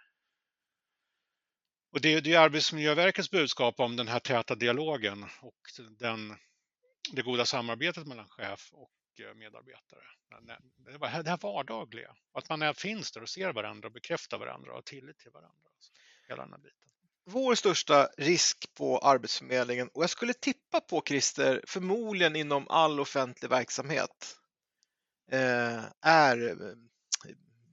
Och 1.92 2.02
det, 2.02 2.22
det 2.22 2.34
är 2.34 2.40
Arbetsmiljöverkets 2.40 3.32
budskap 3.32 3.80
om 3.80 3.96
den 3.96 4.08
här 4.08 4.20
täta 4.20 4.56
dialogen 4.56 5.26
och 5.42 5.60
den, 6.00 6.36
det 7.12 7.22
goda 7.22 7.46
samarbetet 7.46 8.08
mellan 8.08 8.28
chef 8.30 8.70
och 8.74 8.92
eh, 9.20 9.34
medarbetare. 9.36 10.04
Eh, 10.32 11.24
det 11.24 11.30
här 11.30 11.42
vardagliga, 11.42 12.16
att 12.34 12.50
man 12.50 12.76
finns 12.76 13.12
där 13.12 13.22
och 13.22 13.30
ser 13.30 13.54
varandra 13.54 13.88
och 13.88 13.94
bekräftar 13.94 14.38
varandra 14.38 14.70
och 14.70 14.76
har 14.76 14.82
tillit 14.82 15.18
till 15.18 15.32
varandra. 15.32 15.70
Hela 16.28 16.44
den 16.44 16.52
här 16.52 16.60
biten 16.60 16.91
vår 17.26 17.56
största 17.56 18.10
risk 18.18 18.74
på 18.74 18.98
Arbetsförmedlingen 18.98 19.90
och 19.94 20.04
jag 20.04 20.10
skulle 20.10 20.34
tippa 20.34 20.82
på 20.82 21.04
Christer, 21.08 21.64
förmodligen 21.68 22.36
inom 22.36 22.68
all 22.68 23.00
offentlig 23.00 23.50
verksamhet, 23.50 24.38
eh, 25.32 25.84
är 26.02 26.50
eh, 26.50 26.76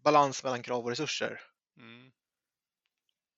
balans 0.04 0.44
mellan 0.44 0.62
krav 0.62 0.84
och 0.84 0.90
resurser. 0.90 1.40
Mm. 1.76 2.10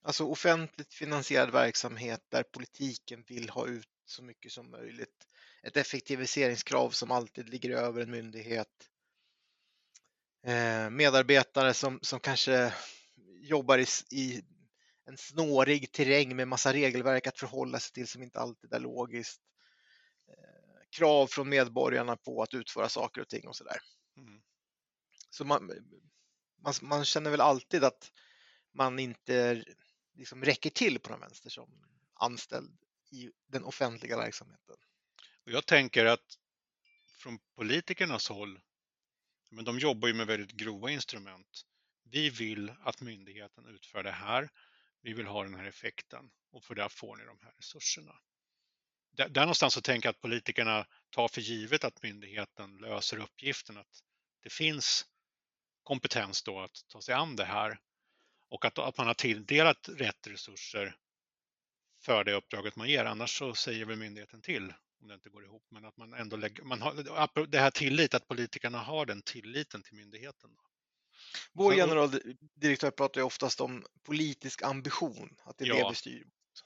Alltså 0.03 0.25
offentligt 0.25 0.93
finansierad 0.93 1.51
verksamhet 1.51 2.21
där 2.29 2.43
politiken 2.43 3.23
vill 3.27 3.49
ha 3.49 3.67
ut 3.67 3.89
så 4.05 4.23
mycket 4.23 4.51
som 4.51 4.71
möjligt. 4.71 5.27
Ett 5.63 5.77
effektiviseringskrav 5.77 6.89
som 6.89 7.11
alltid 7.11 7.49
ligger 7.49 7.69
över 7.69 8.01
en 8.01 8.11
myndighet. 8.11 8.89
Eh, 10.45 10.89
medarbetare 10.89 11.73
som, 11.73 11.99
som 12.01 12.19
kanske 12.19 12.73
jobbar 13.41 13.77
i, 13.77 13.85
i 14.11 14.43
en 15.11 15.17
snårig 15.17 15.91
terräng 15.91 16.35
med 16.35 16.47
massa 16.47 16.73
regelverk 16.73 17.27
att 17.27 17.39
förhålla 17.39 17.79
sig 17.79 17.93
till 17.93 18.07
som 18.07 18.23
inte 18.23 18.39
alltid 18.39 18.73
är 18.73 18.79
logiskt. 18.79 19.41
Eh, 20.27 20.89
krav 20.89 21.27
från 21.27 21.49
medborgarna 21.49 22.17
på 22.17 22.43
att 22.43 22.53
utföra 22.53 22.89
saker 22.89 23.21
och 23.21 23.29
ting 23.29 23.47
och 23.47 23.55
sådär. 23.55 23.77
Mm. 24.17 24.41
Så 25.29 25.45
man, 25.45 25.71
man, 26.63 26.73
man, 26.81 27.05
känner 27.05 27.31
väl 27.31 27.41
alltid 27.41 27.83
att 27.83 28.11
man 28.73 28.99
inte 28.99 29.65
liksom 30.13 30.43
räcker 30.45 30.69
till 30.69 30.99
på 30.99 31.09
den 31.09 31.19
vänster 31.19 31.49
som 31.49 31.83
anställd 32.13 32.77
i 33.11 33.31
den 33.47 33.63
offentliga 33.63 34.17
verksamheten. 34.17 34.75
Jag 35.43 35.65
tänker 35.65 36.05
att 36.05 36.37
från 37.17 37.39
politikernas 37.55 38.29
håll, 38.29 38.59
men 39.49 39.65
de 39.65 39.79
jobbar 39.79 40.07
ju 40.07 40.13
med 40.13 40.27
väldigt 40.27 40.51
grova 40.51 40.91
instrument. 40.91 41.65
Vi 42.03 42.29
vill 42.29 42.73
att 42.83 43.01
myndigheten 43.01 43.65
utför 43.65 44.03
det 44.03 44.11
här 44.11 44.49
vi 45.01 45.13
vill 45.13 45.27
ha 45.27 45.43
den 45.43 45.55
här 45.55 45.65
effekten 45.65 46.31
och 46.51 46.63
för 46.63 46.75
det 46.75 46.89
får 46.89 47.15
ni 47.15 47.25
de 47.25 47.39
här 47.41 47.51
resurserna. 47.51 48.15
Där, 49.11 49.29
där 49.29 49.41
någonstans 49.41 49.73
så 49.73 49.81
tänker 49.81 50.07
jag 50.07 50.13
att 50.13 50.21
politikerna 50.21 50.87
tar 51.09 51.27
för 51.27 51.41
givet 51.41 51.83
att 51.83 52.03
myndigheten 52.03 52.77
löser 52.77 53.17
uppgiften, 53.17 53.77
att 53.77 54.03
det 54.43 54.49
finns 54.49 55.05
kompetens 55.83 56.43
då 56.43 56.59
att 56.59 56.87
ta 56.87 57.01
sig 57.01 57.15
an 57.15 57.35
det 57.35 57.45
här 57.45 57.79
och 58.49 58.65
att, 58.65 58.79
att 58.79 58.97
man 58.97 59.07
har 59.07 59.13
tilldelat 59.13 59.89
rätt 59.89 60.27
resurser 60.27 60.95
för 62.01 62.23
det 62.23 62.33
uppdraget 62.33 62.75
man 62.75 62.89
ger. 62.89 63.05
Annars 63.05 63.37
så 63.37 63.55
säger 63.55 63.85
väl 63.85 63.97
myndigheten 63.97 64.41
till 64.41 64.73
om 65.01 65.07
det 65.07 65.13
inte 65.13 65.29
går 65.29 65.43
ihop. 65.43 65.63
Men 65.69 65.85
att 65.85 65.97
man 65.97 66.13
ändå 66.13 66.35
lägger, 66.35 66.63
man 66.63 66.81
har, 66.81 67.47
det 67.47 67.59
här 67.59 67.71
tillit, 67.71 68.13
att 68.13 68.27
politikerna 68.27 68.77
har 68.77 69.05
den 69.05 69.21
tilliten 69.21 69.83
till 69.83 69.95
myndigheten. 69.95 70.55
Då. 70.55 70.70
Vår 71.53 71.73
generaldirektör 71.73 72.91
pratar 72.91 73.21
ju 73.21 73.25
oftast 73.25 73.61
om 73.61 73.85
politisk 74.03 74.61
ambition, 74.61 75.35
att 75.43 75.57
det 75.57 75.63
är 75.63 75.67
ja. 75.67 75.75
det 75.75 75.89
vi 75.89 75.95
styr 75.95 76.23
mot. 76.25 76.65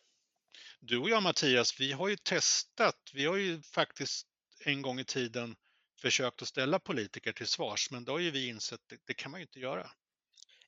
Du 0.79 0.97
och 0.97 1.09
jag 1.09 1.23
Mattias, 1.23 1.79
vi 1.79 1.91
har 1.91 2.07
ju 2.07 2.15
testat, 2.15 3.11
vi 3.13 3.25
har 3.25 3.35
ju 3.35 3.61
faktiskt 3.61 4.27
en 4.59 4.81
gång 4.81 4.99
i 4.99 5.03
tiden 5.03 5.55
försökt 6.01 6.41
att 6.41 6.47
ställa 6.47 6.79
politiker 6.79 7.31
till 7.31 7.47
svars, 7.47 7.91
men 7.91 8.03
då 8.03 8.11
har 8.11 8.19
ju 8.19 8.31
vi 8.31 8.47
insett 8.47 8.79
att 8.79 8.89
det, 8.89 8.97
det 9.05 9.13
kan 9.13 9.31
man 9.31 9.39
ju 9.39 9.45
inte 9.45 9.59
göra. 9.59 9.91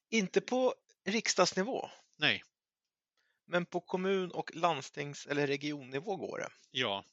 Inte 0.10 0.42
på 0.42 0.76
riksdagsnivå? 1.06 1.90
Nej. 2.18 2.44
Men 3.46 3.66
på 3.66 3.80
kommun 3.80 4.32
och 4.32 4.56
landstings 4.56 5.26
eller 5.26 5.48
regionnivå 5.48 6.16
går 6.16 6.38
det? 6.38 6.50
Ja. 6.72 7.06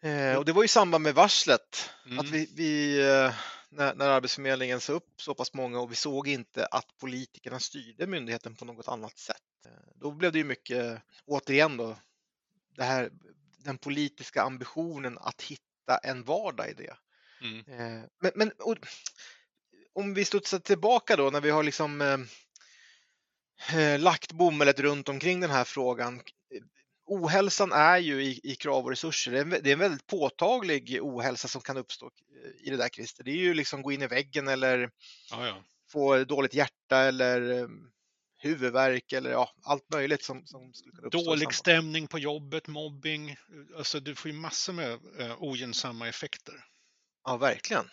Eh, 0.00 0.36
och 0.36 0.44
det 0.44 0.52
var 0.52 0.64
i 0.64 0.68
samband 0.68 1.04
med 1.04 1.14
varslet, 1.14 1.90
mm. 2.06 2.18
att 2.18 2.28
vi, 2.28 2.50
vi 2.54 3.00
eh, 3.08 3.34
när, 3.70 3.94
när 3.94 4.08
Arbetsförmedlingen 4.08 4.80
sa 4.80 4.92
upp 4.92 5.20
så 5.20 5.34
pass 5.34 5.54
många 5.54 5.80
och 5.80 5.90
vi 5.90 5.96
såg 5.96 6.28
inte 6.28 6.66
att 6.66 6.96
politikerna 7.00 7.60
styrde 7.60 8.06
myndigheten 8.06 8.54
på 8.54 8.64
något 8.64 8.88
annat 8.88 9.18
sätt. 9.18 9.42
Då 9.94 10.10
blev 10.10 10.32
det 10.32 10.38
ju 10.38 10.44
mycket, 10.44 11.02
återigen 11.26 11.76
då, 11.76 11.98
det 12.76 12.84
här, 12.84 13.10
den 13.58 13.78
politiska 13.78 14.42
ambitionen 14.42 15.18
att 15.18 15.42
hitta 15.42 15.98
en 16.02 16.24
vardag 16.24 16.70
i 16.70 16.74
det. 16.74 16.96
Mm. 17.40 17.58
Eh, 17.58 18.04
men, 18.20 18.32
men 18.34 18.50
och, 18.58 18.76
om 19.92 20.14
vi 20.14 20.24
studsar 20.24 20.58
tillbaka 20.58 21.16
då 21.16 21.30
när 21.30 21.40
vi 21.40 21.50
har 21.50 21.62
liksom 21.62 22.00
eh, 22.00 22.18
eh 23.76 24.00
lagt 24.00 24.32
bommellet 24.32 24.80
runt 24.80 25.08
omkring 25.08 25.40
den 25.40 25.50
här 25.50 25.64
frågan 25.64 26.20
ohälsan 27.08 27.72
är 27.72 27.98
ju 27.98 28.22
i, 28.22 28.40
i 28.42 28.54
krav 28.54 28.84
och 28.84 28.90
resurser. 28.90 29.32
Det 29.32 29.38
är, 29.38 29.42
en, 29.42 29.50
det 29.50 29.70
är, 29.70 29.72
en, 29.72 29.78
väldigt 29.78 30.06
påtaglig 30.06 30.98
ohälsa 31.02 31.48
som 31.48 31.60
kan 31.60 31.76
uppstå 31.76 32.06
eh, 32.06 32.66
i 32.66 32.70
det 32.70 32.76
där 32.76 32.88
Christer. 32.88 33.24
Det 33.24 33.30
är 33.30 33.36
ju 33.36 33.54
liksom 33.54 33.82
gå 33.82 33.92
in 33.92 34.02
i 34.02 34.06
väggen 34.06 34.48
eller 34.48 34.90
ja, 35.30 35.46
ja. 35.46 35.64
få 35.90 36.24
dåligt 36.24 36.54
hjärta 36.54 36.98
eller 36.98 37.50
um, 37.50 37.90
huvudvärk 38.36 39.12
eller 39.12 39.30
ja, 39.30 39.50
allt 39.62 39.90
möjligt 39.92 40.22
som, 40.22 40.46
som 40.46 40.74
skulle 40.74 40.92
kunna 40.92 41.06
uppstå. 41.06 41.24
Dålig 41.24 41.54
stämning 41.54 42.06
på 42.06 42.18
jobbet, 42.18 42.66
mobbing. 42.66 43.36
Alltså 43.76 44.00
du 44.00 44.14
får 44.14 44.30
ju 44.30 44.36
massor 44.36 44.72
med 44.72 44.98
uh, 45.20 45.42
ogynnsamma 45.42 46.08
effekter. 46.08 46.64
Ja, 47.24 47.36
verkligen. 47.36 47.90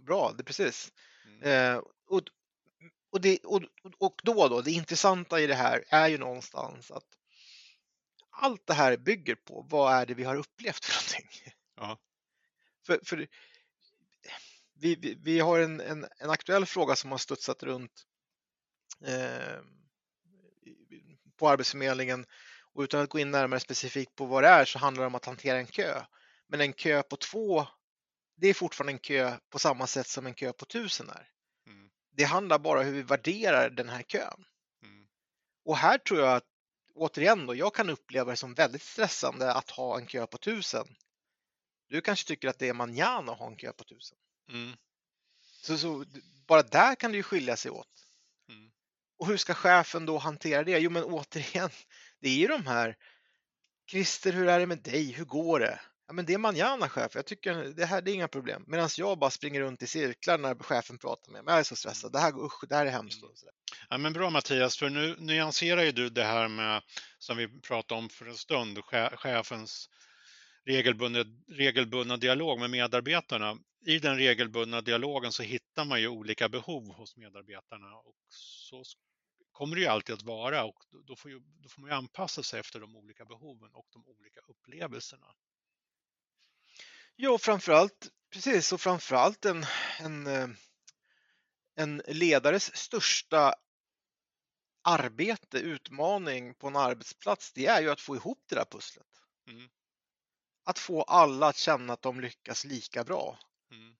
Bra, 0.00 0.34
det 0.38 0.44
precis. 0.44 0.92
Mm. 1.42 1.76
Uh, 1.76 1.82
och, 2.08 2.22
och, 3.10 3.20
det, 3.20 3.38
och, 3.38 3.62
och 3.98 4.20
då, 4.22 4.48
då, 4.48 4.60
det 4.60 4.70
intressanta 4.70 5.40
i 5.40 5.46
det 5.46 5.54
här 5.54 5.84
är 5.88 6.08
ju 6.08 6.18
någonstans 6.18 6.90
att 6.90 7.04
allt 8.38 8.66
det 8.66 8.74
här 8.74 8.96
bygger 8.96 9.34
på 9.34 9.66
vad 9.70 9.94
är 9.94 10.06
det 10.06 10.14
vi 10.14 10.24
har 10.24 10.36
upplevt 10.36 10.84
för 10.84 10.94
någonting. 10.94 11.52
Ja. 11.76 11.98
För, 12.86 13.00
för 13.04 13.28
vi, 14.74 14.94
vi, 14.94 15.18
vi, 15.22 15.40
har 15.40 15.58
en, 15.58 15.80
en, 15.80 16.06
en, 16.18 16.30
aktuell 16.30 16.66
fråga 16.66 16.96
som 16.96 17.10
har 17.10 17.18
studsat 17.18 17.62
runt 17.62 18.06
eh, 19.04 19.60
på 21.36 21.48
Arbetsförmedlingen 21.48 22.26
och 22.72 22.82
utan 22.82 23.00
att 23.00 23.10
gå 23.10 23.18
in 23.18 23.30
närmare 23.30 23.60
specifikt 23.60 24.14
på 24.14 24.24
vad 24.24 24.42
det 24.42 24.48
är 24.48 24.64
så 24.64 24.78
handlar 24.78 25.02
det 25.02 25.06
om 25.06 25.14
att 25.14 25.24
hantera 25.24 25.58
en 25.58 25.66
kö. 25.66 26.02
Men 26.46 26.60
en 26.60 26.72
kö 26.72 27.02
på 27.02 27.16
två, 27.16 27.66
det 28.36 28.48
är 28.48 28.54
fortfarande 28.54 28.92
en 28.92 28.98
kö 28.98 29.36
på 29.50 29.58
samma 29.58 29.86
sätt 29.86 30.06
som 30.06 30.26
en 30.26 30.34
kö 30.34 30.52
på 30.52 30.64
tusen 30.64 31.10
är. 31.10 31.28
Mm. 31.66 31.90
Det 32.10 32.24
handlar 32.24 32.58
bara 32.58 32.80
om 32.80 32.86
hur 32.86 32.92
vi 32.92 33.02
värderar 33.02 33.70
den 33.70 33.88
här 33.88 34.02
kön. 34.02 34.44
Mm. 34.82 35.06
Och 35.64 35.76
här 35.76 35.98
tror 35.98 36.20
jag 36.20 36.36
att 36.36 36.44
återigen 36.98 37.46
då, 37.46 37.54
jag 37.54 37.74
kan 37.74 37.90
uppleva 37.90 38.30
det 38.30 38.36
som 38.36 38.54
väldigt 38.54 38.82
stressande 38.82 39.52
att 39.52 39.70
ha 39.70 39.98
en 39.98 40.06
kö 40.06 40.26
på 40.26 40.38
tusen. 40.38 40.86
Du 41.88 42.00
kanske 42.00 42.28
tycker 42.28 42.48
att 42.48 42.58
det 42.58 42.68
är 42.68 42.72
manjana 42.72 43.32
att 43.32 43.38
ha 43.38 43.46
en 43.46 43.56
kö 43.56 43.72
på 43.72 43.84
tusen. 43.84 44.18
Mm. 44.50 44.76
Så, 45.40 45.78
så, 45.78 46.04
bara 46.46 46.62
där 46.62 46.94
kan 46.94 47.10
det 47.10 47.16
ju 47.16 47.22
skilja 47.22 47.56
sig 47.56 47.70
åt. 47.70 48.04
Mm. 48.48 48.70
Och 49.18 49.26
hur 49.26 49.36
ska 49.36 49.54
chefen 49.54 50.06
då 50.06 50.18
hantera 50.18 50.64
det? 50.64 50.78
Jo, 50.78 50.90
men 50.90 51.04
återigen, 51.12 51.70
det 52.20 52.28
är 52.28 52.36
ju 52.36 52.46
de 52.46 52.66
här 52.66 52.96
Christer, 53.90 54.32
hur 54.32 54.48
är 54.48 54.58
det 54.58 54.66
med 54.66 54.82
dig? 54.82 55.12
Hur 55.12 55.24
går 55.24 55.60
det? 55.60 55.80
Ja, 56.08 56.14
men 56.14 56.26
det 56.26 56.34
är 56.34 56.38
manjana 56.38 56.88
chef. 56.88 57.14
Jag 57.14 57.26
tycker 57.26 57.54
det 57.54 57.86
här 57.86 58.02
det 58.02 58.10
är 58.10 58.14
inga 58.14 58.28
problem. 58.28 58.64
Medan 58.66 58.88
jag 58.96 59.18
bara 59.18 59.30
springer 59.30 59.60
runt 59.60 59.82
i 59.82 59.86
cirklar 59.86 60.38
när 60.38 60.54
chefen 60.54 60.98
pratar 60.98 61.32
med 61.32 61.44
mig. 61.44 61.52
Jag 61.52 61.58
är 61.60 61.64
så 61.64 61.76
stressad. 61.76 62.12
Det 62.12 62.18
här, 62.18 62.44
usch, 62.44 62.64
det 62.68 62.74
här 62.74 62.86
är 62.86 62.90
hemskt. 62.90 63.20
Sådär. 63.20 63.54
Ja, 63.88 63.98
men 63.98 64.12
bra 64.12 64.30
Mattias, 64.30 64.76
för 64.76 64.90
nu 64.90 65.16
nyanserar 65.18 65.82
ju 65.82 65.92
du 65.92 66.10
det 66.10 66.24
här 66.24 66.48
med 66.48 66.82
som 67.18 67.36
vi 67.36 67.60
pratade 67.60 67.98
om 67.98 68.08
för 68.08 68.26
en 68.26 68.34
stund, 68.36 68.84
chefens 69.14 69.88
regelbundna, 70.66 71.24
regelbundna 71.48 72.16
dialog 72.16 72.60
med 72.60 72.70
medarbetarna. 72.70 73.58
I 73.86 73.98
den 73.98 74.16
regelbundna 74.16 74.80
dialogen 74.80 75.32
så 75.32 75.42
hittar 75.42 75.84
man 75.84 76.00
ju 76.00 76.08
olika 76.08 76.48
behov 76.48 76.94
hos 76.94 77.16
medarbetarna 77.16 77.96
och 77.96 78.16
så 78.28 78.82
kommer 79.52 79.76
det 79.76 79.82
ju 79.82 79.88
alltid 79.88 80.14
att 80.14 80.22
vara 80.22 80.64
och 80.64 80.84
då 81.06 81.16
får, 81.16 81.30
ju, 81.30 81.40
då 81.62 81.68
får 81.68 81.80
man 81.80 81.90
ju 81.90 81.96
anpassa 81.96 82.42
sig 82.42 82.60
efter 82.60 82.80
de 82.80 82.96
olika 82.96 83.24
behoven 83.24 83.70
och 83.72 83.86
de 83.92 84.06
olika 84.06 84.40
upplevelserna. 84.48 85.26
Ja, 87.20 87.38
framförallt 87.38 88.08
precis 88.30 88.72
och 88.72 88.80
framförallt 88.80 89.44
en, 89.44 89.66
en, 89.98 90.26
en 91.74 92.02
ledares 92.06 92.76
största 92.76 93.54
arbete, 94.82 95.58
utmaning 95.58 96.54
på 96.54 96.66
en 96.66 96.76
arbetsplats, 96.76 97.52
det 97.52 97.66
är 97.66 97.80
ju 97.80 97.90
att 97.90 98.00
få 98.00 98.16
ihop 98.16 98.44
det 98.48 98.54
där 98.54 98.64
pusslet. 98.64 99.06
Mm. 99.48 99.68
Att 100.64 100.78
få 100.78 101.02
alla 101.02 101.46
att 101.48 101.56
känna 101.56 101.92
att 101.92 102.02
de 102.02 102.20
lyckas 102.20 102.64
lika 102.64 103.04
bra. 103.04 103.38
Mm. 103.70 103.96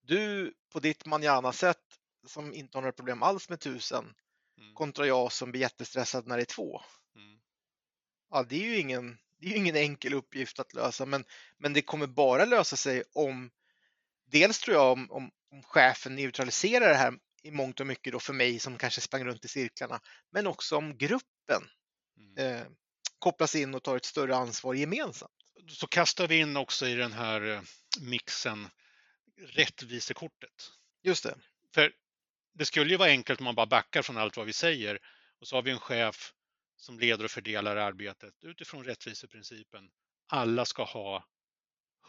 Du 0.00 0.54
på 0.68 0.80
ditt 0.80 1.06
manjana-sätt 1.06 1.98
som 2.26 2.54
inte 2.54 2.78
har 2.78 2.82
några 2.82 2.92
problem 2.92 3.22
alls 3.22 3.48
med 3.48 3.60
tusen 3.60 4.14
mm. 4.58 4.74
kontra 4.74 5.06
jag 5.06 5.32
som 5.32 5.50
blir 5.50 5.60
jättestressad 5.60 6.26
när 6.26 6.36
det 6.36 6.42
är 6.42 6.54
två. 6.54 6.82
Mm. 7.16 7.40
Ja, 8.30 8.42
det 8.42 8.56
är 8.56 8.64
ju 8.64 8.78
ingen, 8.78 9.18
det 9.42 9.52
är 9.52 9.56
ingen 9.56 9.76
enkel 9.76 10.14
uppgift 10.14 10.60
att 10.60 10.74
lösa, 10.74 11.06
men, 11.06 11.24
men 11.58 11.72
det 11.72 11.82
kommer 11.82 12.06
bara 12.06 12.44
lösa 12.44 12.76
sig 12.76 13.02
om 13.12 13.50
dels 14.26 14.58
tror 14.58 14.76
jag 14.76 14.92
om, 14.92 15.10
om, 15.10 15.30
om 15.50 15.62
chefen 15.62 16.16
neutraliserar 16.16 16.88
det 16.88 16.94
här 16.94 17.12
i 17.42 17.50
mångt 17.50 17.80
och 17.80 17.86
mycket 17.86 18.12
då 18.12 18.20
för 18.20 18.32
mig 18.32 18.58
som 18.58 18.78
kanske 18.78 19.00
sprang 19.00 19.24
runt 19.24 19.44
i 19.44 19.48
cirklarna, 19.48 20.00
men 20.30 20.46
också 20.46 20.76
om 20.76 20.98
gruppen 20.98 21.62
mm. 22.18 22.56
eh, 22.56 22.66
kopplas 23.18 23.54
in 23.54 23.74
och 23.74 23.82
tar 23.82 23.96
ett 23.96 24.04
större 24.04 24.36
ansvar 24.36 24.74
gemensamt. 24.74 25.32
Så 25.68 25.86
kastar 25.86 26.28
vi 26.28 26.38
in 26.38 26.56
också 26.56 26.86
i 26.86 26.94
den 26.94 27.12
här 27.12 27.50
eh, 27.50 27.60
mixen 28.00 28.68
rättvisekortet. 29.40 30.70
Just 31.02 31.24
det. 31.24 31.34
För 31.74 31.92
det 32.54 32.64
skulle 32.64 32.90
ju 32.90 32.96
vara 32.96 33.08
enkelt 33.08 33.40
om 33.40 33.44
man 33.44 33.54
bara 33.54 33.66
backar 33.66 34.02
från 34.02 34.16
allt 34.16 34.36
vad 34.36 34.46
vi 34.46 34.52
säger 34.52 34.98
och 35.40 35.48
så 35.48 35.56
har 35.56 35.62
vi 35.62 35.70
en 35.70 35.80
chef 35.80 36.32
som 36.82 36.98
leder 36.98 37.24
och 37.24 37.30
fördelar 37.30 37.76
arbetet 37.76 38.34
utifrån 38.44 38.84
rättviseprincipen. 38.84 39.90
Alla 40.26 40.64
ska 40.64 40.84
ha 40.84 41.24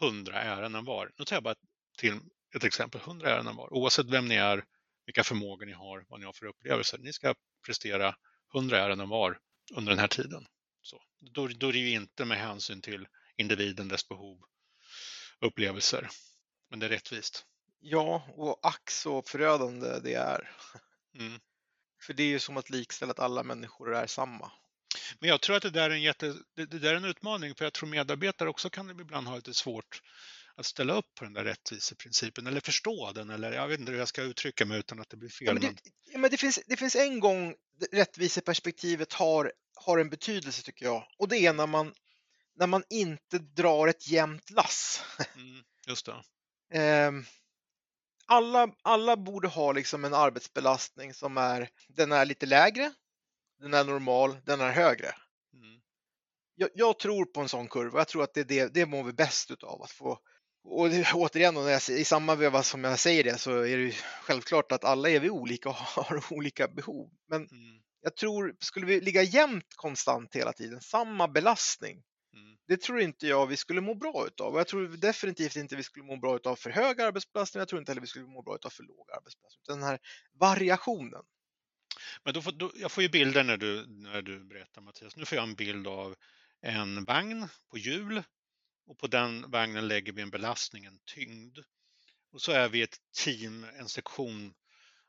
hundra 0.00 0.42
ärenden 0.42 0.84
var. 0.84 1.12
Nu 1.16 1.24
tar 1.24 1.36
jag 1.36 1.42
bara 1.42 1.54
till 1.98 2.20
ett 2.56 2.64
exempel, 2.64 3.00
hundra 3.00 3.30
ärenden 3.30 3.56
var. 3.56 3.72
Oavsett 3.72 4.06
vem 4.06 4.28
ni 4.28 4.34
är, 4.34 4.64
vilka 5.06 5.24
förmågor 5.24 5.66
ni 5.66 5.72
har, 5.72 6.04
vad 6.08 6.20
ni 6.20 6.26
har 6.26 6.32
för 6.32 6.46
upplevelser. 6.46 6.98
Ni 6.98 7.12
ska 7.12 7.34
prestera 7.66 8.16
hundra 8.52 8.80
ärenden 8.80 9.08
var 9.08 9.38
under 9.74 9.90
den 9.92 9.98
här 9.98 10.08
tiden. 10.08 10.46
Så, 10.82 11.02
då, 11.20 11.48
då 11.48 11.68
är 11.68 11.72
det 11.72 11.78
ju 11.78 11.90
inte 11.90 12.24
med 12.24 12.38
hänsyn 12.38 12.80
till 12.80 13.08
individen, 13.36 13.88
dess 13.88 14.08
behov, 14.08 14.44
upplevelser. 15.40 16.08
Men 16.70 16.78
det 16.78 16.86
är 16.86 16.90
rättvist. 16.90 17.46
Ja, 17.80 18.28
och 18.28 18.66
ack 18.66 18.90
så 18.90 19.22
förödande 19.22 20.00
det 20.00 20.14
är. 20.14 20.50
Mm. 21.18 21.40
För 22.00 22.12
det 22.12 22.22
är 22.22 22.28
ju 22.28 22.38
som 22.38 22.56
att 22.56 22.70
likställa 22.70 23.10
att 23.10 23.18
alla 23.18 23.42
människor 23.42 23.94
är 23.94 24.06
samma. 24.06 24.52
Men 25.18 25.28
jag 25.28 25.40
tror 25.40 25.56
att 25.56 25.62
det 25.62 25.70
där 25.70 25.90
är 25.90 25.94
en, 25.94 26.02
jätte, 26.02 26.34
det, 26.56 26.66
det 26.66 26.78
där 26.78 26.92
är 26.92 26.96
en 26.96 27.04
utmaning, 27.04 27.54
för 27.54 27.64
jag 27.64 27.72
tror 27.72 27.88
medarbetare 27.88 28.48
också 28.48 28.70
kan 28.70 28.90
ibland 28.90 29.26
ha 29.26 29.36
lite 29.36 29.54
svårt 29.54 30.02
att 30.56 30.66
ställa 30.66 30.94
upp 30.94 31.14
på 31.14 31.24
den 31.24 31.32
där 31.32 31.44
rättviseprincipen 31.44 32.46
eller 32.46 32.60
förstå 32.60 33.12
den 33.12 33.30
eller 33.30 33.52
jag 33.52 33.68
vet 33.68 33.80
inte 33.80 33.92
hur 33.92 33.98
jag 33.98 34.08
ska 34.08 34.22
uttrycka 34.22 34.66
mig 34.66 34.78
utan 34.78 35.00
att 35.00 35.10
det 35.10 35.16
blir 35.16 35.28
fel. 35.28 35.46
Ja, 35.46 35.52
men 35.52 35.62
det, 35.62 35.90
ja, 36.12 36.18
men 36.18 36.30
det, 36.30 36.36
finns, 36.36 36.60
det 36.66 36.76
finns 36.76 36.96
en 36.96 37.20
gång 37.20 37.54
rättviseperspektivet 37.92 39.12
har, 39.12 39.52
har 39.74 39.98
en 39.98 40.10
betydelse 40.10 40.62
tycker 40.62 40.84
jag 40.84 41.06
och 41.18 41.28
det 41.28 41.38
är 41.38 41.52
när 41.52 41.66
man, 41.66 41.94
när 42.56 42.66
man 42.66 42.84
inte 42.90 43.38
drar 43.38 43.88
ett 43.88 44.08
jämnt 44.08 44.50
lass. 44.50 45.02
Mm, 45.36 45.64
just 45.86 46.06
det. 46.06 46.22
Ehm, 46.78 47.24
alla, 48.26 48.68
alla 48.82 49.16
borde 49.16 49.48
ha 49.48 49.72
liksom 49.72 50.04
en 50.04 50.14
arbetsbelastning 50.14 51.14
som 51.14 51.38
är, 51.38 51.68
den 51.88 52.12
är 52.12 52.24
lite 52.24 52.46
lägre, 52.46 52.92
den 53.64 53.74
är 53.74 53.84
normal, 53.84 54.36
den 54.44 54.60
är 54.60 54.70
högre. 54.70 55.06
Mm. 55.54 55.80
Jag, 56.54 56.70
jag, 56.74 56.98
tror 56.98 57.24
på 57.24 57.40
en 57.40 57.48
sån 57.48 57.68
kurva. 57.68 58.00
Jag 58.00 58.08
tror 58.08 58.22
att 58.22 58.34
det, 58.34 58.44
det, 58.44 58.74
det 58.74 58.86
mår 58.86 59.04
vi 59.04 59.12
bäst 59.12 59.50
utav 59.50 59.82
att 59.82 59.90
få 59.90 60.18
och 60.64 60.90
det, 60.90 61.06
återigen, 61.14 61.54
när 61.54 61.70
jag, 61.70 61.88
i 61.88 62.04
samma 62.04 62.34
veva 62.34 62.62
som 62.62 62.84
jag 62.84 62.98
säger 62.98 63.24
det 63.24 63.38
så 63.38 63.60
är 63.60 63.78
det 63.78 63.92
självklart 64.22 64.72
att 64.72 64.84
alla 64.84 65.08
är 65.08 65.20
vi 65.20 65.30
olika 65.30 65.68
och 65.68 65.74
har 66.04 66.32
olika 66.32 66.68
behov. 66.68 67.10
Men 67.28 67.40
mm. 67.40 67.80
jag 68.00 68.16
tror, 68.16 68.56
skulle 68.58 68.86
vi 68.86 69.00
ligga 69.00 69.22
jämnt 69.22 69.74
konstant 69.76 70.36
hela 70.36 70.52
tiden, 70.52 70.80
samma 70.80 71.28
belastning, 71.28 72.02
mm. 72.34 72.56
det 72.68 72.80
tror 72.80 73.00
inte 73.00 73.26
jag 73.26 73.46
vi 73.46 73.56
skulle 73.56 73.80
må 73.80 73.94
bra 73.94 74.26
utav. 74.26 74.52
Och 74.52 74.60
jag 74.60 74.66
tror 74.66 74.88
definitivt 74.88 75.56
inte 75.56 75.76
vi 75.76 75.82
skulle 75.82 76.04
må 76.04 76.16
bra 76.16 76.36
utav 76.36 76.56
för 76.56 76.70
hög 76.70 77.00
arbetsbelastning. 77.00 77.58
Jag 77.58 77.68
tror 77.68 77.80
inte 77.80 77.92
heller 77.92 78.00
vi 78.00 78.06
skulle 78.06 78.26
må 78.26 78.42
bra 78.42 78.54
utav 78.54 78.70
för 78.70 78.82
låg 78.82 79.10
arbetsbelastning. 79.10 79.64
Den 79.66 79.82
här 79.82 79.98
variationen. 80.40 81.22
Men 82.24 82.34
då 82.34 82.42
får, 82.42 82.52
då, 82.52 82.72
jag 82.74 82.92
får 82.92 83.02
ju 83.02 83.08
bilder 83.08 83.44
när 83.44 83.56
du, 83.56 83.86
när 83.86 84.22
du 84.22 84.44
berättar 84.44 84.80
Mattias. 84.82 85.16
Nu 85.16 85.24
får 85.24 85.36
jag 85.36 85.48
en 85.48 85.54
bild 85.54 85.86
av 85.86 86.16
en 86.60 87.04
vagn 87.04 87.48
på 87.70 87.78
hjul 87.78 88.22
och 88.86 88.98
på 88.98 89.06
den 89.06 89.50
vagnen 89.50 89.88
lägger 89.88 90.12
vi 90.12 90.22
en 90.22 90.30
belastning, 90.30 90.84
en 90.84 90.98
tyngd. 91.04 91.58
Och 92.32 92.42
så 92.42 92.52
är 92.52 92.68
vi 92.68 92.82
ett 92.82 92.98
team, 93.24 93.66
en 93.78 93.88
sektion 93.88 94.54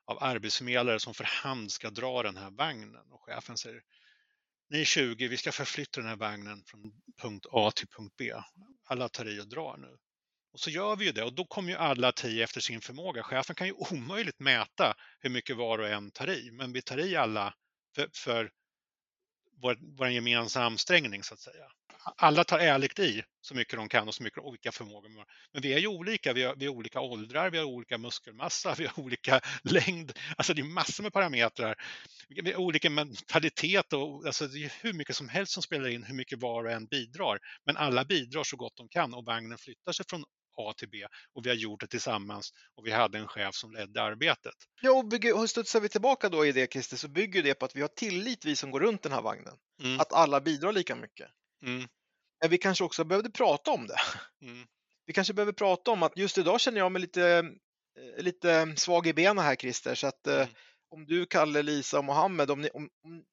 av 0.06 0.24
arbetsförmedlare 0.24 1.00
som 1.00 1.14
för 1.14 1.24
hand 1.24 1.72
ska 1.72 1.90
dra 1.90 2.24
den 2.24 2.38
här 2.38 2.52
vagnen 2.52 3.12
och 3.12 3.24
chefen 3.24 3.58
säger 3.58 3.82
ni 4.70 4.86
20, 4.86 5.28
vi 5.28 5.38
ska 5.38 5.52
förflytta 5.52 6.02
den 6.02 6.10
här 6.10 6.16
vagnen 6.16 6.64
från 6.66 7.02
punkt 7.22 7.46
A 7.52 7.72
till 7.76 7.88
punkt 7.88 8.14
B. 8.18 8.34
Alla 8.84 9.10
tar 9.10 9.28
i 9.28 9.42
och 9.42 9.48
drar 9.48 9.78
nu. 9.78 9.98
Och 10.56 10.62
så 10.62 10.70
gör 10.70 10.96
vi 10.96 11.06
ju 11.06 11.12
det 11.12 11.24
och 11.24 11.34
då 11.34 11.46
kommer 11.46 11.70
ju 11.72 11.78
alla 11.78 12.12
ta 12.12 12.28
i 12.28 12.42
efter 12.42 12.62
sin 12.62 12.82
förmåga. 12.82 13.24
Chefen 13.24 13.56
kan 13.56 13.68
ju 13.68 13.74
omöjligt 13.74 14.40
mäta 14.40 14.94
hur 15.20 15.30
mycket 15.30 15.58
var 15.58 15.80
och 15.80 15.88
en 15.90 16.12
tar 16.12 16.30
i, 16.30 16.52
men 16.52 16.74
vi 16.74 16.82
tar 16.82 16.98
i 16.98 17.16
alla 17.16 17.54
för, 17.96 18.10
för 18.14 18.52
vår, 19.62 19.78
vår 19.98 20.10
gemensamma 20.10 20.66
ansträngning 20.66 21.24
så 21.24 21.34
att 21.34 21.40
säga 21.40 21.68
alla 22.18 22.44
tar 22.44 22.60
ärligt 22.60 23.00
i 23.00 23.24
så 23.42 23.56
mycket 23.56 23.78
de 23.78 23.90
kan 23.90 24.08
och 24.08 24.16
så 24.16 24.24
mycket 24.24 24.44
olika 24.44 24.72
förmågor. 24.72 25.10
Men 25.54 25.62
vi 25.62 25.74
är 25.74 25.80
ju 25.80 25.88
olika, 25.88 26.34
vi 26.34 26.44
har, 26.44 26.56
vi 26.56 26.66
har 26.66 26.74
olika 26.74 27.00
åldrar, 27.00 27.50
vi 27.50 27.58
har 27.58 27.66
olika 27.66 27.98
muskelmassa, 27.98 28.76
vi 28.78 28.86
har 28.86 29.00
olika 29.04 29.42
längd. 29.64 30.12
Alltså 30.38 30.54
det 30.54 30.62
är 30.62 30.64
massor 30.64 31.04
med 31.04 31.14
parametrar. 31.14 31.76
Vi 32.28 32.52
har 32.52 32.60
olika 32.60 32.90
mentalitet 32.90 33.94
och 33.94 34.26
alltså 34.26 34.48
det 34.48 34.64
är 34.64 34.74
hur 34.82 34.94
mycket 34.94 35.16
som 35.16 35.30
helst 35.30 35.54
som 35.54 35.64
spelar 35.64 35.90
in 35.90 36.04
hur 36.04 36.16
mycket 36.16 36.42
var 36.42 36.64
och 36.64 36.72
en 36.72 36.86
bidrar. 36.86 37.40
Men 37.66 37.78
alla 37.78 38.06
bidrar 38.06 38.44
så 38.44 38.58
gott 38.58 38.76
de 38.76 38.90
kan 38.90 39.14
och 39.14 39.26
vagnen 39.26 39.58
flyttar 39.58 39.92
sig 39.92 40.06
från 40.10 40.24
A 40.56 40.74
till 40.78 40.90
B 40.90 40.98
och 41.34 41.46
vi 41.46 41.50
har 41.50 41.56
gjort 41.56 41.80
det 41.80 41.88
tillsammans 41.88 42.54
och 42.76 42.88
vi 42.88 42.92
hade 42.92 43.18
en 43.18 43.28
chef 43.28 43.56
som 43.56 43.72
ledde 43.72 44.02
arbetet. 44.02 44.54
Ja, 44.82 44.92
och, 44.92 45.08
bygger, 45.08 45.38
och 45.38 45.50
studsar 45.50 45.80
vi 45.80 45.90
tillbaka 45.90 46.30
då 46.30 46.46
i 46.46 46.52
det 46.52 46.72
Christer 46.72 46.98
så 46.98 47.08
bygger 47.08 47.44
det 47.44 47.54
på 47.54 47.66
att 47.66 47.76
vi 47.76 47.82
har 47.82 47.88
tillit 47.88 48.46
vi 48.46 48.56
som 48.56 48.72
går 48.72 48.80
runt 48.80 49.02
den 49.02 49.12
här 49.12 49.22
vagnen. 49.22 49.54
Mm. 49.84 50.00
Att 50.00 50.14
alla 50.14 50.42
bidrar 50.42 50.72
lika 50.72 50.96
mycket. 50.96 51.28
Mm. 51.66 51.88
Men 52.42 52.50
vi 52.50 52.58
kanske 52.58 52.84
också 52.84 53.04
behövde 53.04 53.32
prata 53.32 53.72
om 53.72 53.88
det. 53.88 54.00
Mm. 54.42 54.68
Vi 55.06 55.14
kanske 55.14 55.34
behöver 55.34 55.54
prata 55.54 55.92
om 55.92 56.04
att 56.04 56.18
just 56.18 56.38
idag 56.38 56.62
känner 56.62 56.78
jag 56.78 56.92
mig 56.92 57.02
lite, 57.02 57.52
eh, 58.00 58.24
lite 58.24 58.74
svag 58.78 59.08
i 59.08 59.14
benen 59.14 59.46
här 59.46 59.56
Christer, 59.56 59.96
så 59.96 60.08
att 60.08 60.28
eh, 60.28 60.36
mm. 60.36 60.48
om 60.90 61.06
du, 61.06 61.26
Kalle, 61.26 61.62
Lisa 61.62 61.98
och 61.98 62.06
Mohammed, 62.06 62.52
om 62.52 62.62
ni, 62.62 62.70
om, 62.70 62.90
om, 63.04 63.24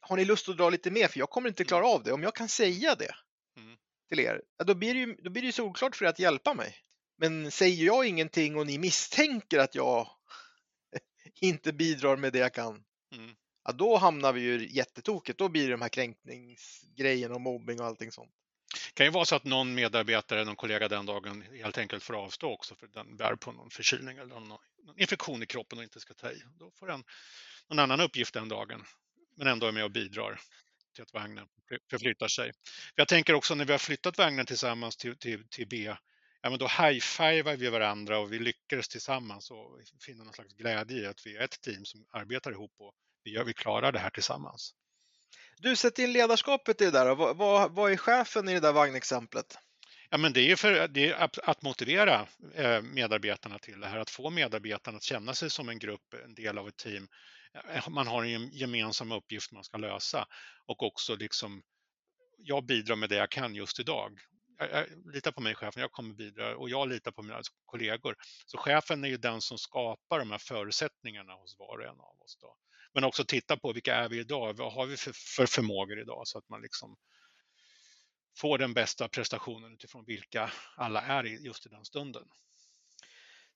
har 0.00 0.16
ni 0.16 0.24
lust 0.24 0.48
att 0.48 0.56
dra 0.56 0.70
lite 0.70 0.90
mer? 0.90 1.08
För 1.08 1.18
jag 1.18 1.30
kommer 1.30 1.48
inte 1.48 1.64
klara 1.64 1.84
mm. 1.84 1.94
av 1.94 2.02
det. 2.02 2.12
Om 2.12 2.22
jag 2.22 2.34
kan 2.34 2.48
säga 2.48 2.94
det. 2.94 3.14
Till 4.08 4.20
er, 4.20 4.42
då 4.64 4.74
blir 4.74 4.94
det 4.94 5.00
ju 5.00 5.14
då 5.14 5.30
blir 5.30 5.42
det 5.42 5.52
solklart 5.52 5.96
för 5.96 6.04
er 6.04 6.08
att 6.08 6.18
hjälpa 6.18 6.54
mig. 6.54 6.76
Men 7.18 7.50
säger 7.50 7.86
jag 7.86 8.06
ingenting 8.06 8.56
och 8.56 8.66
ni 8.66 8.78
misstänker 8.78 9.58
att 9.58 9.74
jag 9.74 10.08
inte 11.40 11.72
bidrar 11.72 12.16
med 12.16 12.32
det 12.32 12.38
jag 12.38 12.54
kan, 12.54 12.84
mm 13.14 13.36
ja, 13.68 13.72
då 13.72 13.96
hamnar 13.96 14.32
vi 14.32 14.40
ju 14.40 14.68
jättetokigt. 14.70 15.38
Då 15.38 15.48
blir 15.48 15.64
det 15.64 15.70
de 15.70 15.82
här 15.82 15.88
kränkningsgrejerna 15.88 17.34
och 17.34 17.40
mobbing 17.40 17.80
och 17.80 17.86
allting 17.86 18.12
sånt. 18.12 18.32
Det 18.88 18.94
kan 18.94 19.06
ju 19.06 19.12
vara 19.12 19.24
så 19.24 19.36
att 19.36 19.44
någon 19.44 19.74
medarbetare, 19.74 20.44
någon 20.44 20.56
kollega 20.56 20.88
den 20.88 21.06
dagen 21.06 21.44
helt 21.60 21.78
enkelt 21.78 22.02
får 22.02 22.14
avstå 22.14 22.52
också 22.52 22.74
för 22.74 22.86
den 22.86 23.16
bär 23.16 23.34
på 23.34 23.52
någon 23.52 23.70
förkylning 23.70 24.18
eller 24.18 24.34
någon 24.40 24.58
infektion 24.96 25.42
i 25.42 25.46
kroppen 25.46 25.78
och 25.78 25.84
inte 25.84 26.00
ska 26.00 26.14
ta 26.14 26.30
i. 26.30 26.42
Då 26.58 26.70
får 26.70 26.86
den 26.86 27.04
någon 27.68 27.78
annan 27.78 28.00
uppgift 28.00 28.34
den 28.34 28.48
dagen, 28.48 28.84
men 29.36 29.46
ändå 29.46 29.66
är 29.66 29.72
med 29.72 29.84
och 29.84 29.90
bidrar 29.90 30.40
till 30.94 31.02
att 31.02 31.14
vagnen 31.14 31.46
förflyttar 31.90 32.28
sig. 32.28 32.52
Jag 32.94 33.08
tänker 33.08 33.34
också 33.34 33.54
när 33.54 33.64
vi 33.64 33.72
har 33.72 33.78
flyttat 33.78 34.18
vagnen 34.18 34.46
tillsammans 34.46 34.96
till, 34.96 35.16
till, 35.16 35.48
till 35.48 35.68
B, 35.68 35.94
ja, 36.42 36.50
men 36.50 36.58
då 36.58 36.66
high-fivar 36.66 37.56
vi 37.56 37.68
varandra 37.68 38.18
och 38.18 38.32
vi 38.32 38.38
lyckades 38.38 38.88
tillsammans 38.88 39.50
och 39.50 39.80
finner 40.00 40.24
någon 40.24 40.34
slags 40.34 40.54
glädje 40.54 41.02
i 41.02 41.06
att 41.06 41.26
vi 41.26 41.36
är 41.36 41.40
ett 41.40 41.60
team 41.60 41.84
som 41.84 42.06
arbetar 42.10 42.52
ihop 42.52 42.74
och 42.78 42.92
vi, 43.24 43.30
gör, 43.30 43.44
vi 43.44 43.54
klarar 43.54 43.92
det 43.92 43.98
här 43.98 44.10
tillsammans. 44.10 44.74
Du, 45.58 45.76
sätt 45.76 45.98
in 45.98 46.12
ledarskapet 46.12 46.80
i 46.80 46.84
det 46.84 46.90
där. 46.90 47.14
Vad, 47.14 47.36
vad, 47.36 47.72
vad 47.72 47.92
är 47.92 47.96
chefen 47.96 48.48
i 48.48 48.54
det 48.54 48.60
där 48.60 48.72
vagnexemplet? 48.72 49.58
Ja, 50.10 50.18
men 50.18 50.32
det 50.32 50.50
är 50.50 50.56
för 50.56 50.88
det 50.88 51.08
är 51.08 51.50
att 51.50 51.62
motivera 51.62 52.26
eh, 52.54 52.82
medarbetarna 52.82 53.58
till 53.58 53.80
det 53.80 53.86
här, 53.86 53.98
att 53.98 54.10
få 54.10 54.30
medarbetarna 54.30 54.96
att 54.96 55.02
känna 55.02 55.34
sig 55.34 55.50
som 55.50 55.68
en 55.68 55.78
grupp, 55.78 56.14
en 56.24 56.34
del 56.34 56.58
av 56.58 56.68
ett 56.68 56.76
team. 56.76 57.08
Eh, 57.54 57.88
man 57.88 58.06
har 58.06 58.24
en 58.24 58.50
gemensam 58.50 59.12
uppgift 59.12 59.52
man 59.52 59.64
ska 59.64 59.76
lösa 59.76 60.26
och 60.66 60.82
också 60.82 61.16
liksom, 61.16 61.62
jag 62.38 62.66
bidrar 62.66 62.96
med 62.96 63.08
det 63.08 63.16
jag 63.16 63.30
kan 63.30 63.54
just 63.54 63.80
idag. 63.80 64.18
Jag, 64.58 64.70
jag 64.70 65.14
litar 65.14 65.32
på 65.32 65.40
mig 65.40 65.54
chefen, 65.54 65.80
jag 65.80 65.92
kommer 65.92 66.14
bidra 66.14 66.56
och 66.56 66.70
jag 66.70 66.88
litar 66.88 67.10
på 67.10 67.22
mina 67.22 67.40
kollegor. 67.64 68.16
Så 68.46 68.58
chefen 68.58 69.04
är 69.04 69.08
ju 69.08 69.16
den 69.16 69.40
som 69.40 69.58
skapar 69.58 70.18
de 70.18 70.30
här 70.30 70.38
förutsättningarna 70.38 71.32
hos 71.32 71.58
var 71.58 71.78
och 71.78 71.84
en 71.84 72.00
av 72.00 72.20
oss. 72.20 72.38
Då. 72.40 72.56
Men 72.94 73.04
också 73.04 73.24
titta 73.24 73.56
på 73.56 73.72
vilka 73.72 73.94
är 73.94 74.08
vi 74.08 74.18
idag? 74.18 74.56
Vad 74.56 74.72
har 74.72 74.86
vi 74.86 74.96
för, 74.96 75.12
för 75.36 75.46
förmågor 75.46 76.00
idag? 76.00 76.22
Så 76.24 76.38
att 76.38 76.48
man 76.48 76.62
liksom 76.62 76.96
får 78.40 78.58
den 78.58 78.74
bästa 78.74 79.08
prestationen 79.08 79.72
utifrån 79.72 80.04
vilka 80.04 80.52
alla 80.76 81.02
är 81.02 81.24
just 81.24 81.66
i 81.66 81.68
den 81.68 81.84
stunden. 81.84 82.24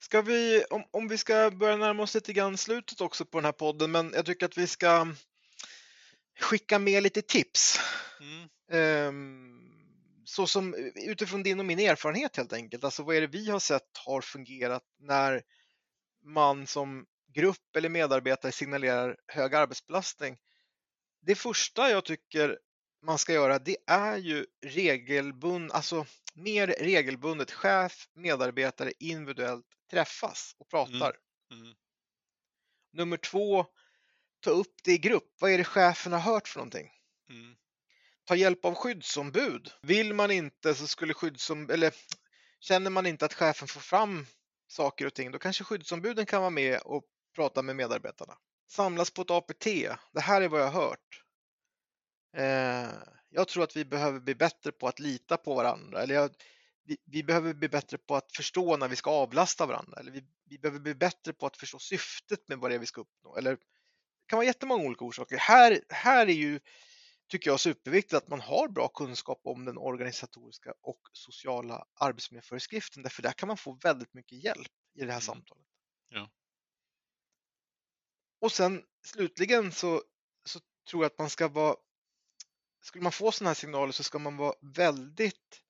Ska 0.03 0.23
vi, 0.23 0.65
om, 0.71 0.85
om 0.91 1.09
vi 1.09 1.19
ska 1.19 1.51
börja 1.51 1.77
närma 1.77 2.03
oss 2.03 2.15
lite 2.15 2.33
grann 2.33 2.57
slutet 2.57 3.01
också 3.01 3.25
på 3.25 3.39
den 3.39 3.45
här 3.45 3.53
podden, 3.53 3.91
men 3.91 4.13
jag 4.15 4.27
tycker 4.27 4.47
att 4.47 4.59
vi 4.59 4.67
ska 4.67 5.15
skicka 6.41 6.79
med 6.79 7.03
lite 7.03 7.23
tips. 7.23 7.81
Mm. 8.21 9.09
Um, 9.09 10.23
så 10.25 10.47
som 10.47 10.75
utifrån 10.95 11.43
din 11.43 11.61
och 11.61 11.67
min 11.67 11.79
erfarenhet 11.79 12.37
helt 12.37 12.53
enkelt. 12.53 12.85
Alltså 12.85 13.03
vad 13.03 13.17
är 13.17 13.21
det 13.21 13.27
vi 13.27 13.51
har 13.51 13.59
sett 13.59 13.97
har 14.07 14.21
fungerat 14.21 14.83
när 14.99 15.43
man 16.25 16.67
som 16.67 17.07
grupp 17.35 17.77
eller 17.77 17.89
medarbetare 17.89 18.53
signalerar 18.53 19.17
hög 19.27 19.55
arbetsbelastning? 19.55 20.37
Det 21.21 21.35
första 21.35 21.91
jag 21.91 22.05
tycker 22.05 22.59
man 23.03 23.19
ska 23.19 23.33
göra 23.33 23.59
det 23.59 23.77
är 23.87 24.17
ju 24.17 24.47
regelbund, 24.63 25.73
alltså 25.73 26.07
mer 26.35 26.67
regelbundet 26.67 27.51
chef, 27.51 28.09
medarbetare 28.15 28.93
individuellt 28.99 29.67
träffas 29.91 30.57
och 30.59 30.69
pratar. 30.69 31.17
Mm. 31.51 31.63
Mm. 31.63 31.75
Nummer 32.93 33.17
två, 33.17 33.67
ta 34.41 34.51
upp 34.51 34.75
det 34.85 34.93
i 34.93 34.99
grupp. 34.99 35.35
Vad 35.41 35.51
är 35.51 35.59
det 35.59 35.65
chefen 35.65 36.13
har 36.13 36.21
hört 36.21 36.49
för 36.49 36.59
någonting? 36.59 36.91
Mm. 37.31 37.57
Ta 38.25 38.37
hjälp 38.37 38.65
av 38.65 38.75
skyddsombud. 38.75 39.73
Vill 39.83 40.15
man 40.15 40.31
inte 40.31 40.75
så 40.75 40.87
skulle 40.87 41.15
skyddsombud, 41.15 41.75
eller 41.75 41.95
känner 42.61 42.91
man 42.91 43.07
inte 43.07 43.25
att 43.25 43.35
chefen 43.35 43.69
får 43.69 43.81
fram 43.81 44.27
saker 44.67 45.07
och 45.07 45.15
ting, 45.15 45.33
då 45.33 45.39
kanske 45.39 45.65
skyddsombuden 45.65 46.27
kan 46.27 46.41
vara 46.41 46.51
med 46.51 46.81
och 46.81 47.05
prata 47.35 47.63
med 47.63 47.77
medarbetarna. 47.77 48.39
Samlas 48.69 49.11
på 49.11 49.23
ett 49.23 49.31
APT. 49.31 49.65
Det 50.13 50.21
här 50.21 50.43
är 50.43 50.49
vad 50.49 50.61
jag 50.61 50.71
har 50.71 50.83
hört. 50.89 51.22
Eh, 52.33 52.91
jag 53.31 53.49
tror 53.49 53.65
att 53.65 53.77
vi 53.77 53.85
behöver 53.85 54.21
bli 54.21 54.35
bättre 54.35 54.73
på 54.73 54.89
att 54.89 54.99
lita 54.99 55.37
på 55.37 55.55
varandra. 55.55 56.03
Eller 56.03 56.15
jag, 56.15 56.31
vi, 56.85 56.97
vi, 57.05 57.23
behöver 57.23 57.55
bli 57.55 57.69
bättre 57.69 57.99
på 57.99 58.17
att 58.17 58.37
förstå 58.37 58.77
när 58.77 58.89
vi 58.89 58.97
ska 58.97 59.11
avlasta 59.11 59.67
varandra. 59.67 60.01
Eller 60.01 60.13
vi, 60.13 60.25
vi 60.45 60.59
behöver 60.59 60.81
bli 60.81 60.95
bättre 60.95 61.33
på 61.33 61.47
att 61.47 61.57
förstå 61.57 61.79
syftet 61.79 62.49
med 62.49 62.59
vad 62.59 62.71
det 62.71 62.75
är 62.75 62.79
vi 62.79 62.87
ska 62.87 63.01
uppnå. 63.01 63.37
Eller, 63.37 63.51
det 63.51 64.27
kan 64.27 64.37
vara 64.37 64.47
jättemånga 64.47 64.85
olika 64.85 65.05
orsaker. 65.05 65.37
Här, 65.37 65.81
här 65.89 66.27
är 66.27 66.33
ju, 66.33 66.61
tycker 67.29 67.51
jag, 67.51 67.61
superviktigt 67.61 68.15
att 68.15 68.29
man 68.29 68.41
har 68.41 68.69
bra 68.69 68.89
kunskap 68.89 69.41
om 69.45 69.65
den 69.65 69.79
organisatoriska 69.79 70.75
och 70.83 71.01
sociala 71.13 71.85
arbetsmiljöföreskriften. 72.01 73.03
Därför 73.03 73.23
där 73.23 73.33
kan 73.33 73.47
man 73.47 73.57
få 73.57 73.79
väldigt 73.83 74.15
mycket 74.15 74.45
hjälp 74.45 74.73
i 74.95 75.01
det 75.01 75.13
här 75.13 75.13
mm. 75.13 75.21
samtalet. 75.21 75.67
Ja. 76.09 76.31
Och 78.41 78.53
sen 78.53 78.83
slutligen 79.05 79.73
så, 79.73 80.03
så 80.45 80.61
tror 80.91 81.05
jag 81.05 81.11
att 81.11 81.19
man 81.19 81.31
ska 81.31 81.49
vara 81.49 81.77
skulle 82.83 83.03
man 83.03 83.13
få 83.13 83.33
sådana 83.33 83.51
här 83.51 83.55
signaler 83.55 83.93
så 83.93 84.03
ska 84.03 84.19
man 84.19 84.37
vara 84.37 84.55
väldigt 84.61 85.63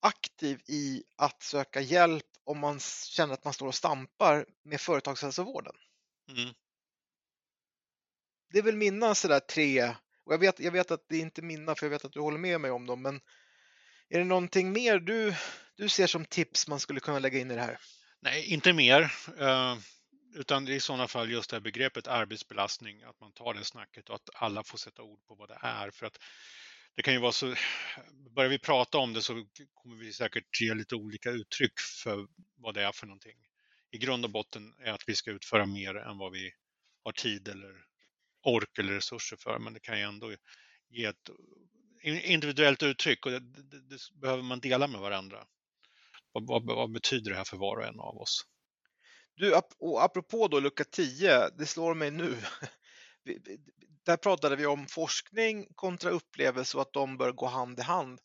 aktiv 0.00 0.60
i 0.66 1.04
att 1.16 1.42
söka 1.42 1.80
hjälp 1.80 2.26
om 2.44 2.58
man 2.58 2.80
känner 2.80 3.34
att 3.34 3.44
man 3.44 3.52
står 3.52 3.66
och 3.66 3.74
stampar 3.74 4.46
med 4.62 4.80
företagshälsovården. 4.80 5.74
Mm. 6.28 6.54
Det 8.52 8.58
är 8.58 8.62
väl 8.62 8.76
mina 8.76 9.14
sådär 9.14 9.40
tre, 9.40 9.94
och 10.24 10.32
jag 10.32 10.38
vet, 10.38 10.60
jag 10.60 10.72
vet 10.72 10.90
att 10.90 11.08
det 11.08 11.16
är 11.16 11.20
inte 11.20 11.42
mina 11.42 11.74
för 11.74 11.86
jag 11.86 11.90
vet 11.90 12.04
att 12.04 12.12
du 12.12 12.20
håller 12.20 12.38
med 12.38 12.60
mig 12.60 12.70
om 12.70 12.86
dem, 12.86 13.02
men 13.02 13.20
är 14.08 14.18
det 14.18 14.24
någonting 14.24 14.72
mer 14.72 14.98
du, 14.98 15.34
du 15.76 15.88
ser 15.88 16.06
som 16.06 16.24
tips 16.24 16.68
man 16.68 16.80
skulle 16.80 17.00
kunna 17.00 17.18
lägga 17.18 17.38
in 17.38 17.50
i 17.50 17.54
det 17.54 17.60
här? 17.60 17.78
Nej, 18.20 18.44
inte 18.44 18.72
mer. 18.72 19.12
Utan 20.34 20.64
det 20.64 20.72
är 20.72 20.76
i 20.76 20.80
sådana 20.80 21.08
fall 21.08 21.30
just 21.30 21.50
det 21.50 21.56
här 21.56 21.60
begreppet 21.60 22.08
arbetsbelastning, 22.08 23.02
att 23.02 23.20
man 23.20 23.32
tar 23.32 23.54
det 23.54 23.64
snacket 23.64 24.08
och 24.08 24.14
att 24.14 24.30
alla 24.34 24.64
får 24.64 24.78
sätta 24.78 25.02
ord 25.02 25.26
på 25.26 25.34
vad 25.34 25.48
det 25.48 25.58
är. 25.62 25.90
För 25.90 26.06
att 26.06 26.18
det 26.94 27.02
kan 27.02 27.14
ju 27.14 27.20
vara 27.20 27.32
så, 27.32 27.54
börjar 28.34 28.50
vi 28.50 28.58
prata 28.58 28.98
om 28.98 29.12
det 29.12 29.22
så 29.22 29.46
kommer 29.74 29.96
vi 29.96 30.12
säkert 30.12 30.60
ge 30.60 30.74
lite 30.74 30.94
olika 30.94 31.30
uttryck 31.30 31.80
för 32.02 32.26
vad 32.56 32.74
det 32.74 32.82
är 32.82 32.92
för 32.92 33.06
någonting. 33.06 33.36
I 33.90 33.98
grund 33.98 34.24
och 34.24 34.30
botten 34.30 34.74
är 34.78 34.92
att 34.92 35.08
vi 35.08 35.14
ska 35.14 35.30
utföra 35.30 35.66
mer 35.66 35.94
än 35.94 36.18
vad 36.18 36.32
vi 36.32 36.52
har 37.04 37.12
tid 37.12 37.48
eller 37.48 37.84
ork 38.42 38.78
eller 38.78 38.92
resurser 38.92 39.36
för, 39.36 39.58
men 39.58 39.72
det 39.72 39.80
kan 39.80 39.98
ju 39.98 40.04
ändå 40.04 40.34
ge 40.88 41.04
ett 41.04 41.30
individuellt 42.02 42.82
uttryck 42.82 43.26
och 43.26 43.32
det, 43.32 43.40
det, 43.40 43.80
det 43.80 43.98
behöver 44.20 44.42
man 44.42 44.60
dela 44.60 44.86
med 44.86 45.00
varandra. 45.00 45.46
Vad, 46.32 46.46
vad, 46.46 46.66
vad 46.66 46.92
betyder 46.92 47.30
det 47.30 47.36
här 47.36 47.44
för 47.44 47.56
var 47.56 47.76
och 47.76 47.86
en 47.86 48.00
av 48.00 48.18
oss? 48.18 48.46
Du, 49.40 49.60
och 49.78 50.04
apropå 50.04 50.48
då 50.48 50.60
lucka 50.60 50.84
10, 50.84 51.48
det 51.48 51.66
slår 51.66 51.94
mig 51.94 52.10
nu. 52.10 52.36
Där 54.04 54.16
pratade 54.16 54.56
vi 54.56 54.66
om 54.66 54.86
forskning 54.86 55.66
kontra 55.74 56.10
upplevelse 56.10 56.76
och 56.76 56.82
att 56.82 56.92
de 56.92 57.16
bör 57.16 57.32
gå 57.32 57.46
hand 57.46 57.78
i 57.78 57.82
hand. 57.82 58.20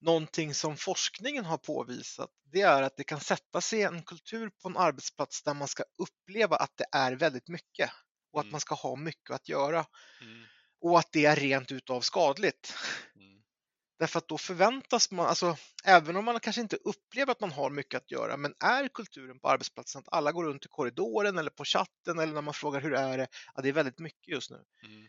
Någonting 0.00 0.54
som 0.54 0.76
forskningen 0.76 1.44
har 1.44 1.58
påvisat, 1.58 2.30
det 2.52 2.60
är 2.60 2.82
att 2.82 2.96
det 2.96 3.04
kan 3.04 3.20
sätta 3.20 3.60
sig 3.60 3.82
en 3.82 4.02
kultur 4.02 4.50
på 4.62 4.68
en 4.68 4.76
arbetsplats 4.76 5.42
där 5.42 5.54
man 5.54 5.68
ska 5.68 5.82
uppleva 5.98 6.56
att 6.56 6.76
det 6.76 6.86
är 6.92 7.12
väldigt 7.12 7.48
mycket 7.48 7.90
och 8.32 8.40
att 8.40 8.44
mm. 8.44 8.52
man 8.52 8.60
ska 8.60 8.74
ha 8.74 8.96
mycket 8.96 9.30
att 9.30 9.48
göra. 9.48 9.86
Mm. 10.20 10.44
Och 10.80 10.98
att 10.98 11.12
det 11.12 11.26
är 11.26 11.36
rent 11.36 11.72
utav 11.72 12.00
skadligt. 12.00 12.74
Mm. 13.16 13.33
Därför 13.98 14.18
att 14.18 14.28
då 14.28 14.38
förväntas 14.38 15.10
man, 15.10 15.26
alltså 15.26 15.56
även 15.84 16.16
om 16.16 16.24
man 16.24 16.40
kanske 16.40 16.62
inte 16.62 16.76
upplever 16.76 17.32
att 17.32 17.40
man 17.40 17.52
har 17.52 17.70
mycket 17.70 18.02
att 18.02 18.10
göra, 18.10 18.36
men 18.36 18.54
är 18.60 18.88
kulturen 18.88 19.40
på 19.40 19.48
arbetsplatsen 19.48 19.98
att 19.98 20.12
alla 20.12 20.32
går 20.32 20.44
runt 20.44 20.64
i 20.64 20.68
korridoren 20.68 21.38
eller 21.38 21.50
på 21.50 21.64
chatten 21.64 22.18
eller 22.18 22.32
när 22.32 22.42
man 22.42 22.54
frågar 22.54 22.80
hur 22.80 22.94
är 22.94 23.18
det, 23.18 23.28
ja 23.54 23.62
det 23.62 23.68
är 23.68 23.72
väldigt 23.72 23.98
mycket 23.98 24.28
just 24.28 24.50
nu. 24.50 24.64
Mm. 24.82 25.06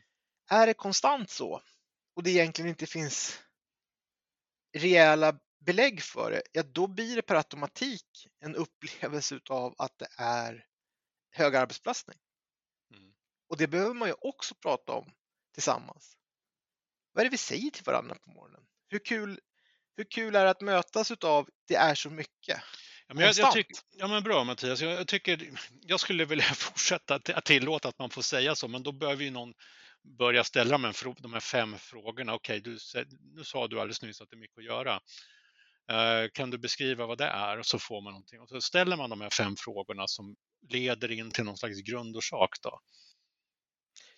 Är 0.49 0.67
det 0.67 0.73
konstant 0.73 1.29
så 1.29 1.61
och 2.15 2.23
det 2.23 2.31
egentligen 2.31 2.69
inte 2.69 2.85
finns 2.85 3.39
rejäla 4.77 5.39
belägg 5.59 6.01
för 6.01 6.31
det, 6.31 6.41
ja 6.51 6.63
då 6.63 6.87
blir 6.87 7.15
det 7.15 7.21
per 7.21 7.35
automatik 7.35 8.27
en 8.39 8.55
upplevelse 8.55 9.39
av 9.49 9.75
att 9.77 9.97
det 9.97 10.07
är 10.17 10.65
hög 11.31 11.55
arbetsbelastning. 11.55 12.17
Mm. 12.93 13.13
Och 13.47 13.57
det 13.57 13.67
behöver 13.67 13.93
man 13.93 14.07
ju 14.07 14.15
också 14.21 14.55
prata 14.55 14.91
om 14.91 15.11
tillsammans. 15.53 16.17
Vad 17.11 17.21
är 17.21 17.25
det 17.25 17.31
vi 17.31 17.37
säger 17.37 17.71
till 17.71 17.83
varandra 17.83 18.15
på 18.15 18.29
morgonen? 18.29 18.67
Hur 18.89 18.99
kul, 18.99 19.39
hur 19.97 20.03
kul 20.03 20.35
är 20.35 20.43
det 20.43 20.49
att 20.49 20.61
mötas 20.61 21.11
utav 21.11 21.49
det 21.67 21.75
är 21.75 21.95
så 21.95 22.09
mycket? 22.09 22.61
Ja, 23.07 23.13
men 23.13 23.23
jag, 23.23 23.35
jag 23.35 23.51
tycker, 23.51 23.77
ja, 23.97 24.07
men 24.07 24.23
bra 24.23 24.43
Mattias, 24.43 24.81
jag, 24.81 24.91
jag, 24.91 25.07
tycker, 25.07 25.49
jag 25.81 25.99
skulle 25.99 26.25
vilja 26.25 26.45
fortsätta 26.55 27.15
att, 27.15 27.29
att 27.29 27.45
tillåta 27.45 27.87
att 27.89 27.99
man 27.99 28.09
får 28.09 28.21
säga 28.21 28.55
så, 28.55 28.67
men 28.67 28.83
då 28.83 28.91
behöver 28.91 29.23
ju 29.23 29.31
någon 29.31 29.53
börja 30.17 30.43
ställa 30.43 30.71
de 30.71 30.83
här, 30.83 31.21
de 31.21 31.33
här 31.33 31.39
fem 31.39 31.77
frågorna. 31.77 32.33
Okej, 32.33 32.61
du, 32.61 32.77
nu 33.35 33.43
sa 33.43 33.67
du 33.67 33.79
alldeles 33.79 34.01
nyss 34.01 34.21
att 34.21 34.29
det 34.29 34.35
är 34.35 34.39
mycket 34.39 34.57
att 34.57 34.63
göra. 34.63 34.99
Uh, 35.91 36.29
kan 36.33 36.49
du 36.49 36.57
beskriva 36.57 37.05
vad 37.05 37.17
det 37.17 37.27
är? 37.27 37.59
Och 37.59 37.65
så 37.65 37.79
får 37.79 38.01
man 38.01 38.13
någonting. 38.13 38.39
Och 38.41 38.49
så 38.49 38.61
ställer 38.61 38.97
man 38.97 39.09
de 39.09 39.21
här 39.21 39.29
fem 39.29 39.55
frågorna 39.57 40.07
som 40.07 40.35
leder 40.69 41.11
in 41.11 41.31
till 41.31 41.43
någon 41.43 41.57
slags 41.57 41.81
grundorsak. 41.81 42.49
Då. 42.61 42.79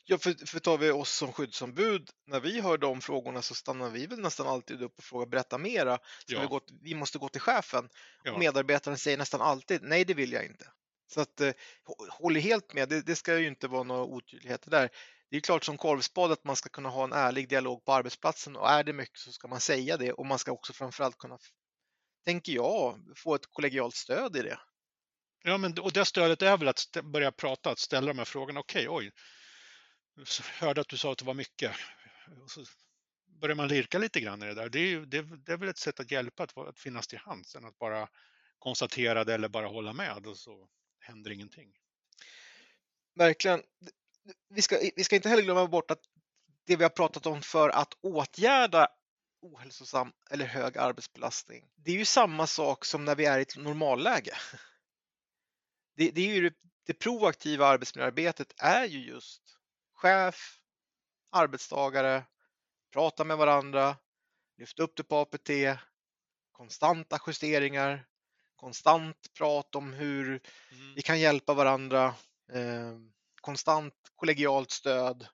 Ja, 0.10 0.18
för, 0.18 0.46
för 0.46 0.60
tar 0.60 0.78
vi 0.78 0.92
oss 0.92 1.12
som 1.12 1.34
skyddsombud, 1.34 2.10
när 2.26 2.40
vi 2.40 2.62
hör 2.62 2.78
de 2.78 3.02
frågorna 3.02 3.42
så 3.42 3.56
stannar 3.56 3.90
vi 3.90 4.08
väl 4.08 4.20
nästan 4.20 4.48
alltid 4.48 4.82
upp 4.82 4.98
och 4.98 5.04
frågar 5.04 5.26
berätta 5.26 5.58
mera. 5.58 6.00
Ja. 6.28 6.42
Vi, 6.42 6.48
gått, 6.48 6.72
vi, 6.82 6.96
måste 6.96 7.18
gå 7.18 7.30
till 7.30 7.42
chefen. 7.42 7.90
Ja. 8.24 8.32
Och 8.32 8.40
medarbetaren 8.40 8.98
säger 8.98 9.18
nästan 9.18 9.42
alltid 9.42 9.82
nej, 9.84 10.06
det 10.06 10.14
vill 10.14 10.32
jag 10.32 10.46
inte. 10.46 10.72
Så 11.08 11.22
att 11.22 11.42
eh, 11.42 11.54
håller 12.10 12.40
helt 12.40 12.74
med, 12.74 12.90
det, 12.90 13.02
det, 13.02 13.16
ska 13.16 13.40
ju 13.40 13.48
inte 13.48 13.68
vara 13.68 13.84
några 13.84 14.04
otydligheter 14.04 14.72
där. 14.72 14.90
Det 15.30 15.38
är 15.38 15.42
klart 15.42 15.64
som 15.64 15.78
korvspad 15.78 16.32
att 16.32 16.44
man 16.44 16.56
ska 16.56 16.70
kunna 16.70 16.90
ha 16.90 17.04
en 17.04 17.14
ärlig 17.14 17.50
dialog 17.50 17.86
på 17.86 17.94
arbetsplatsen 17.94 18.56
och 18.56 18.70
är 18.70 18.84
det 18.84 18.94
mycket 18.94 19.20
så 19.20 19.32
ska 19.32 19.48
man 19.48 19.60
säga 19.60 19.98
det 19.98 20.14
och 20.14 20.26
man 20.26 20.40
ska 20.40 20.52
också 20.52 20.74
framförallt 20.74 21.18
kunna, 21.18 21.38
tänker 22.26 22.54
jag, 22.54 23.00
få 23.16 23.36
ett 23.36 23.48
kollegialt 23.50 23.96
stöd 23.96 24.36
i 24.36 24.42
det. 24.42 24.60
Ja, 25.44 25.58
men 25.58 25.80
och 25.80 25.92
det 25.92 26.06
stödet 26.06 26.42
är 26.42 26.58
väl 26.58 26.68
att 26.68 26.98
börja 27.04 27.32
prata, 27.32 27.70
att 27.70 27.80
ställa 27.80 28.08
de 28.08 28.18
här 28.18 28.26
frågorna. 28.26 28.60
Okej, 28.60 28.90
okay, 28.90 29.12
hörde 30.60 30.82
att 30.82 30.90
du 30.90 30.98
sa 30.98 31.12
att 31.12 31.18
det 31.18 31.26
var 31.26 31.34
mycket. 31.34 31.72
Och 32.44 32.52
så 32.52 32.66
börjar 33.28 33.56
man 33.56 33.68
lirka 33.68 33.98
lite 33.98 34.20
grann 34.20 34.44
i 34.44 34.46
det 34.46 34.54
där. 34.54 34.70
Det 34.70 34.80
är, 34.80 35.00
det, 35.00 35.22
det 35.22 35.52
är 35.52 35.58
väl 35.58 35.70
ett 35.70 35.78
sätt 35.78 36.00
att 36.00 36.12
hjälpa 36.12 36.44
att, 36.44 36.58
att 36.58 36.80
finnas 36.80 37.08
till 37.08 37.20
hands 37.20 37.56
än 37.56 37.66
att 37.66 37.80
bara 37.80 38.10
konstatera 38.60 39.24
det 39.24 39.34
eller 39.34 39.50
bara 39.50 39.68
hålla 39.68 39.94
med 39.94 40.28
och 40.28 40.38
så 40.38 40.68
händer 41.00 41.32
ingenting. 41.32 41.74
Verkligen. 43.16 43.64
Vi 44.50 44.62
ska, 44.62 44.80
vi 44.96 45.04
ska 45.04 45.16
inte 45.16 45.30
heller 45.30 45.44
glömma 45.44 45.68
bort 45.68 45.92
att 45.92 46.02
det 46.66 46.76
vi 46.76 46.84
har 46.84 46.90
pratat 46.90 47.26
om 47.26 47.42
för 47.42 47.70
att 47.70 47.94
åtgärda 48.02 48.88
ohälsosam 49.42 50.12
eller 50.32 50.46
hög 50.46 50.78
arbetsbelastning. 50.78 51.70
Det 51.76 51.92
är 51.92 51.96
ju 51.96 52.06
samma 52.06 52.48
sak 52.48 52.86
som 52.86 53.06
när 53.06 53.16
vi 53.16 53.26
är 53.26 53.40
i 53.40 53.42
ett 53.42 53.58
normalläge. 53.58 54.38
Det, 55.96 56.12
det 56.12 56.22
är 56.22 56.36
ju 56.36 56.50
det, 56.50 56.56
det 56.86 56.94
proaktiva 56.94 57.68
arbetsmiljöarbetet 57.68 58.54
är 58.58 58.86
ju 58.86 59.06
just 59.06 59.57
chef, 60.02 60.60
arbetstagare, 61.32 62.26
prata 62.94 63.24
med 63.24 63.38
varandra, 63.38 63.98
lyfta 64.58 64.84
upp 64.84 64.96
det 64.96 65.04
på 65.04 65.18
APT, 65.18 65.50
konstanta 66.52 67.20
justeringar, 67.28 68.06
konstant 68.56 69.34
prat 69.38 69.76
om 69.76 69.94
hur 69.94 70.30
mm. 70.30 70.96
vi 70.96 71.02
kan 71.02 71.20
hjälpa 71.20 71.54
varandra, 71.54 72.06
eh, 72.54 72.98
konstant 73.42 73.94
kollegialt 74.16 74.72
stöd 74.72 75.28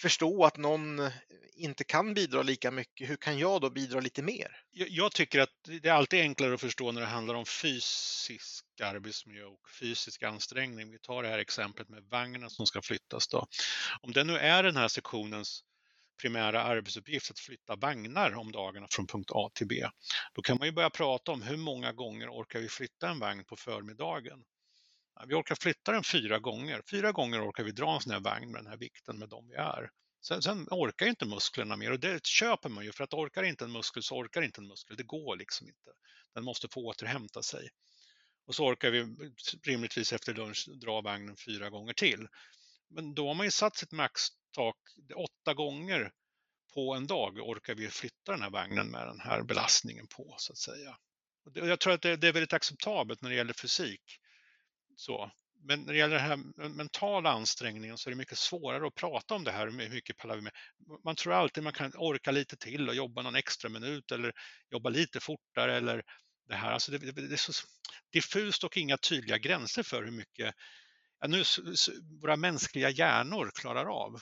förstå 0.00 0.44
att 0.44 0.56
någon 0.56 0.98
eh, 0.98 1.12
inte 1.56 1.84
kan 1.84 2.14
bidra 2.14 2.42
lika 2.42 2.70
mycket, 2.70 3.10
hur 3.10 3.16
kan 3.16 3.38
jag 3.38 3.60
då 3.60 3.70
bidra 3.70 4.00
lite 4.00 4.22
mer? 4.22 4.62
Jag 4.70 5.12
tycker 5.12 5.40
att 5.40 5.50
det 5.64 5.88
är 5.88 5.92
alltid 5.92 6.20
enklare 6.20 6.54
att 6.54 6.60
förstå 6.60 6.92
när 6.92 7.00
det 7.00 7.06
handlar 7.06 7.34
om 7.34 7.46
fysisk 7.46 8.64
arbetsmiljö 8.82 9.44
och 9.44 9.70
fysisk 9.80 10.22
ansträngning. 10.22 10.90
Vi 10.90 10.98
tar 10.98 11.22
det 11.22 11.28
här 11.28 11.38
exemplet 11.38 11.88
med 11.88 12.04
vagnen 12.04 12.50
som 12.50 12.66
ska 12.66 12.82
flyttas. 12.82 13.28
Då. 13.28 13.46
Om 14.00 14.12
det 14.12 14.24
nu 14.24 14.38
är 14.38 14.62
den 14.62 14.76
här 14.76 14.88
sektionens 14.88 15.64
primära 16.22 16.62
arbetsuppgift 16.62 17.30
att 17.30 17.38
flytta 17.38 17.76
vagnar 17.76 18.34
om 18.34 18.52
dagarna 18.52 18.86
från 18.90 19.06
punkt 19.06 19.30
A 19.34 19.50
till 19.54 19.66
B, 19.66 19.86
då 20.34 20.42
kan 20.42 20.58
man 20.58 20.68
ju 20.68 20.72
börja 20.72 20.90
prata 20.90 21.32
om 21.32 21.42
hur 21.42 21.56
många 21.56 21.92
gånger 21.92 22.28
orkar 22.28 22.60
vi 22.60 22.68
flytta 22.68 23.08
en 23.08 23.18
vagn 23.18 23.44
på 23.44 23.56
förmiddagen? 23.56 24.44
Vi 25.26 25.34
orkar 25.34 25.54
flytta 25.54 25.92
den 25.92 26.04
fyra 26.04 26.38
gånger. 26.38 26.82
Fyra 26.90 27.12
gånger 27.12 27.48
orkar 27.50 27.64
vi 27.64 27.72
dra 27.72 27.94
en 27.94 28.00
sån 28.00 28.12
här 28.12 28.20
vagn 28.20 28.52
med 28.52 28.60
den 28.60 28.70
här 28.70 28.76
vikten 28.76 29.18
med 29.18 29.28
dem 29.28 29.48
vi 29.48 29.54
är. 29.54 29.90
Sen, 30.20 30.42
sen 30.42 30.68
orkar 30.70 31.06
inte 31.06 31.26
musklerna 31.26 31.76
mer 31.76 31.92
och 31.92 32.00
det 32.00 32.26
köper 32.26 32.68
man 32.68 32.84
ju 32.84 32.92
för 32.92 33.04
att 33.04 33.14
orkar 33.14 33.42
inte 33.42 33.64
en 33.64 33.72
muskel 33.72 34.02
så 34.02 34.16
orkar 34.16 34.42
inte 34.42 34.60
en 34.60 34.68
muskel. 34.68 34.96
Det 34.96 35.02
går 35.02 35.36
liksom 35.36 35.68
inte. 35.68 35.90
Den 36.34 36.44
måste 36.44 36.68
få 36.68 36.80
återhämta 36.80 37.42
sig. 37.42 37.68
Och 38.46 38.54
så 38.54 38.66
orkar 38.66 38.90
vi 38.90 39.16
rimligtvis 39.62 40.12
efter 40.12 40.34
lunch 40.34 40.68
dra 40.80 41.00
vagnen 41.00 41.36
fyra 41.36 41.70
gånger 41.70 41.92
till. 41.92 42.28
Men 42.88 43.14
då 43.14 43.28
har 43.28 43.34
man 43.34 43.46
ju 43.46 43.50
satt 43.50 43.76
sitt 43.76 43.92
maxtak 43.92 44.76
åtta 45.14 45.54
gånger 45.54 46.12
på 46.74 46.94
en 46.94 47.06
dag 47.06 47.38
orkar 47.38 47.74
vi 47.74 47.88
flytta 47.88 48.32
den 48.32 48.42
här 48.42 48.50
vagnen 48.50 48.86
med 48.86 49.06
den 49.06 49.20
här 49.20 49.42
belastningen 49.42 50.06
på 50.06 50.34
så 50.38 50.52
att 50.52 50.58
säga. 50.58 50.98
Jag 51.54 51.80
tror 51.80 51.92
att 51.92 52.02
det 52.02 52.10
är 52.10 52.32
väldigt 52.32 52.52
acceptabelt 52.52 53.22
när 53.22 53.30
det 53.30 53.36
gäller 53.36 53.52
fysik. 53.52 54.20
Så. 54.96 55.30
Men 55.62 55.80
när 55.80 55.92
det 55.92 55.98
gäller 55.98 56.16
den 56.16 56.24
här 56.24 56.68
mentala 56.68 57.30
ansträngningen 57.30 57.98
så 57.98 58.08
är 58.08 58.10
det 58.10 58.16
mycket 58.16 58.38
svårare 58.38 58.86
att 58.86 58.94
prata 58.94 59.34
om 59.34 59.44
det 59.44 59.50
här. 59.50 59.66
Hur 59.66 59.90
mycket 59.90 60.16
pallar 60.16 60.36
vi 60.36 60.42
med? 60.42 60.52
Man 61.04 61.16
tror 61.16 61.32
alltid 61.32 61.64
man 61.64 61.72
kan 61.72 61.92
orka 61.96 62.30
lite 62.30 62.56
till 62.56 62.88
och 62.88 62.94
jobba 62.94 63.22
någon 63.22 63.36
extra 63.36 63.70
minut 63.70 64.12
eller 64.12 64.32
jobba 64.70 64.88
lite 64.88 65.20
fortare 65.20 65.76
eller 65.76 66.02
det 66.48 66.54
här. 66.54 66.72
Alltså 66.72 66.92
det, 66.92 66.98
det, 66.98 67.28
det 67.28 67.34
är 67.34 67.36
så 67.36 67.52
diffust 68.12 68.64
och 68.64 68.76
inga 68.76 68.96
tydliga 68.96 69.38
gränser 69.38 69.82
för 69.82 70.04
hur 70.04 70.10
mycket 70.10 70.54
ja, 71.20 71.26
nu, 71.28 71.42
våra 72.20 72.36
mänskliga 72.36 72.90
hjärnor 72.90 73.50
klarar 73.54 73.86
av. 74.04 74.20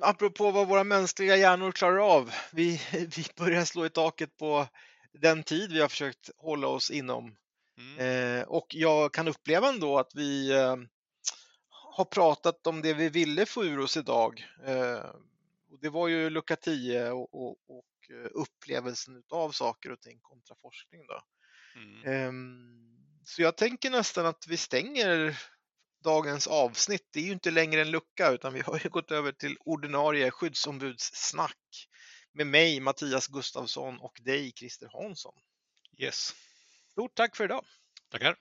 Apropå 0.00 0.50
vad 0.50 0.68
våra 0.68 0.84
mänskliga 0.84 1.36
hjärnor 1.36 1.72
klarar 1.72 2.16
av. 2.16 2.32
Vi, 2.52 2.80
vi 3.16 3.24
börjar 3.36 3.64
slå 3.64 3.86
i 3.86 3.90
taket 3.90 4.36
på 4.36 4.68
den 5.12 5.42
tid 5.42 5.72
vi 5.72 5.80
har 5.80 5.88
försökt 5.88 6.30
hålla 6.38 6.66
oss 6.66 6.90
inom 6.90 7.36
Mm. 7.82 8.38
Eh, 8.38 8.42
och 8.42 8.66
jag 8.74 9.12
kan 9.12 9.28
uppleva 9.28 9.68
ändå 9.68 9.98
att 9.98 10.14
vi 10.14 10.50
eh, 10.50 10.76
har 11.68 12.04
pratat 12.04 12.66
om 12.66 12.82
det 12.82 12.94
vi 12.94 13.08
ville 13.08 13.46
få 13.46 13.64
ur 13.64 13.78
oss 13.78 13.96
idag. 13.96 14.46
Eh, 14.64 15.04
och 15.70 15.80
det 15.80 15.88
var 15.88 16.08
ju 16.08 16.30
lucka 16.30 16.56
10 16.56 17.10
och, 17.10 17.34
och, 17.34 17.50
och 17.50 18.10
eh, 18.10 18.30
upplevelsen 18.34 19.22
av 19.30 19.50
saker 19.50 19.92
och 19.92 20.00
ting 20.00 20.18
kontra 20.20 20.56
forskning. 20.62 21.06
Då. 21.06 21.22
Mm. 21.74 22.04
Ehm, 22.04 22.92
så 23.24 23.42
jag 23.42 23.56
tänker 23.56 23.90
nästan 23.90 24.26
att 24.26 24.46
vi 24.48 24.56
stänger 24.56 25.38
dagens 26.04 26.46
avsnitt. 26.46 27.08
Det 27.10 27.20
är 27.20 27.24
ju 27.24 27.32
inte 27.32 27.50
längre 27.50 27.80
en 27.80 27.90
lucka 27.90 28.30
utan 28.30 28.54
vi 28.54 28.60
har 28.60 28.80
ju 28.84 28.88
gått 28.88 29.10
över 29.10 29.32
till 29.32 29.56
ordinarie 29.60 30.30
skyddsombudssnack 30.30 31.88
med 32.32 32.46
mig 32.46 32.80
Mattias 32.80 33.28
Gustafsson 33.28 33.98
och 33.98 34.20
dig 34.22 34.52
Christer 34.52 34.88
Hansson. 34.92 35.34
Yes. 35.98 36.34
Stort 36.92 37.14
tack 37.14 37.36
för 37.36 37.44
idag! 37.44 37.64
Tackar! 38.10 38.36